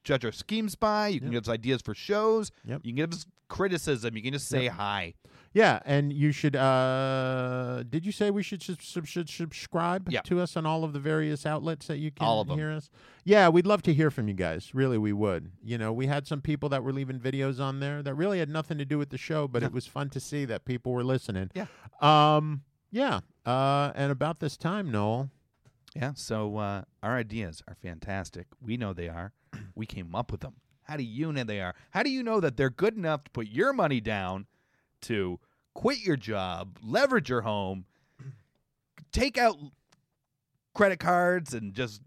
[0.06, 1.08] judge our schemes by.
[1.08, 2.50] You can give us ideas for shows.
[2.64, 2.80] Yep.
[2.84, 4.16] You can give us criticism.
[4.16, 4.72] You can just say Yep.
[4.72, 5.14] hi.
[5.52, 6.54] Yeah, and you should.
[6.56, 10.20] Uh, did you say we should sub- sub- should subscribe Yeah.
[10.22, 12.58] to us on all of the various outlets that you can All of 'em.
[12.58, 12.90] hear us?
[13.24, 14.74] Yeah, we'd love to hear from you guys.
[14.74, 15.50] Really, we would.
[15.64, 18.48] You know, we had some people that were leaving videos on there that really had
[18.50, 21.04] nothing to do with the show, but it was fun to see that people were
[21.04, 21.50] listening.
[21.54, 21.66] Yeah.
[22.00, 22.62] Um.
[22.90, 23.20] Yeah.
[23.46, 23.92] Uh.
[23.94, 25.30] And about this time, Noel.
[25.94, 28.46] Yeah, so uh, our ideas are fantastic.
[28.60, 29.32] We know they are.
[29.76, 30.54] We came up with them.
[30.82, 31.74] How do you know they are?
[31.90, 34.46] How do you know that they're good enough to put your money down
[35.02, 35.38] to
[35.74, 37.84] quit your job, leverage your home,
[39.12, 39.56] take out
[40.74, 42.00] credit cards, and just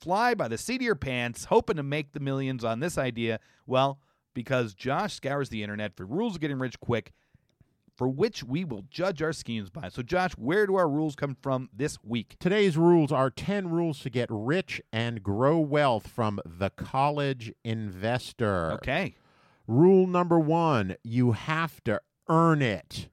[0.00, 3.38] fly by the seat of your pants, hoping to make the millions on this idea?
[3.66, 4.00] Well,
[4.34, 7.12] because Josh scours the internet for rules of getting rich quick
[7.98, 9.88] for which we will judge our schemes by.
[9.88, 12.36] So, Josh, where do our rules come from this week?
[12.38, 18.70] Today's rules are 10 rules to get rich and grow wealth from the college investor.
[18.74, 19.16] Okay.
[19.66, 23.08] Rule number one you have to earn it.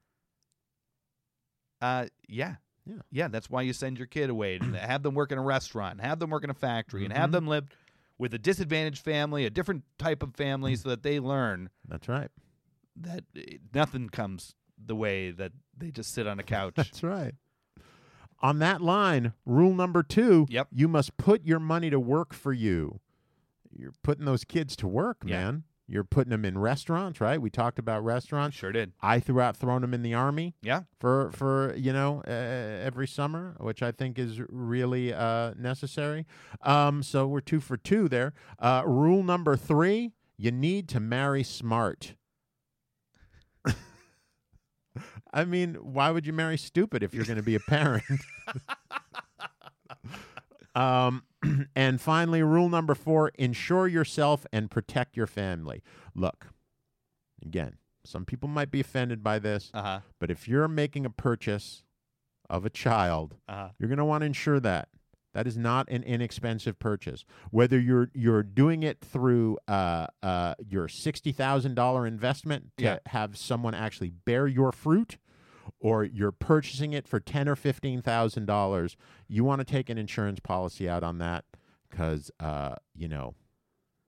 [1.80, 2.54] Uh, yeah.
[2.86, 2.94] Yeah.
[3.10, 6.00] Yeah, that's why you send your kid away and have them work in a restaurant,
[6.00, 7.32] have them work in a factory, and have Mhm.
[7.32, 7.68] them live
[8.18, 12.30] with a disadvantaged family, a different type of family, so that they learn That's right.
[12.94, 14.54] that eh, nothing comes
[14.84, 16.74] the way that they just sit on a couch.
[16.76, 17.34] That's right.
[18.42, 20.68] On that line, rule number two Yep.
[20.70, 23.00] you must put your money to work for you.
[23.74, 25.38] You're putting those kids to work, Yeah.
[25.44, 25.62] man.
[25.88, 27.40] You're putting them in restaurants, right?
[27.40, 28.56] We talked about restaurants.
[28.56, 28.92] sure did.
[29.00, 30.54] I threw out throwing them in the army.
[30.60, 30.82] Yeah.
[30.98, 36.26] for for you know uh, every summer, which I think is really uh, necessary.
[36.62, 38.32] Um, so we're two for two there.
[38.58, 42.16] Uh, rule number three: you need to marry smart.
[45.32, 48.04] I mean, why would you marry stupid if you're going to be a parent?
[50.74, 51.24] um,
[51.76, 55.82] and finally, rule number four: insure yourself and protect your family.
[56.14, 56.48] Look,
[57.44, 59.70] again, some people might be offended by this.
[59.74, 60.00] Uh huh.
[60.20, 61.84] But if you're making a purchase
[62.48, 63.68] of a child, Uh huh.
[63.78, 64.88] you're going to want to ensure that.
[65.36, 67.26] That is not an inexpensive purchase.
[67.50, 72.98] Whether you're you're doing it through uh, uh, your sixty thousand dollar investment to Yeah.
[73.04, 75.18] have someone actually bear your fruit,
[75.78, 78.96] or you're purchasing it for ten or fifteen thousand dollars,
[79.28, 81.44] you want to take an insurance policy out on that
[81.90, 83.34] because uh, you know,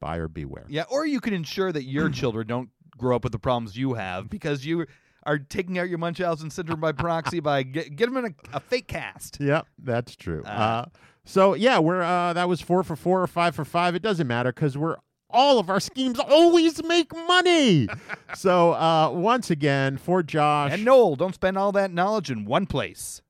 [0.01, 0.64] buyer beware.
[0.68, 3.93] Yeah, or you can ensure that your children don't grow up with the problems you
[3.95, 4.87] have because you
[5.26, 8.61] are taking out your Munchausen syndrome by proxy by get, get them in a, a
[8.61, 9.39] fake cast.
[9.41, 10.43] Yep, that's true.
[10.47, 10.85] Uh, Uh,
[11.29, 13.95] so yeah, we're uh, that was four for four or five for five.
[13.95, 14.97] It doesn't matter because we're
[15.29, 17.87] all of our schemes always make money.
[18.35, 22.64] so uh, once again, for Josh, And Noel, don't spend all that knowledge in one
[22.64, 23.20] place.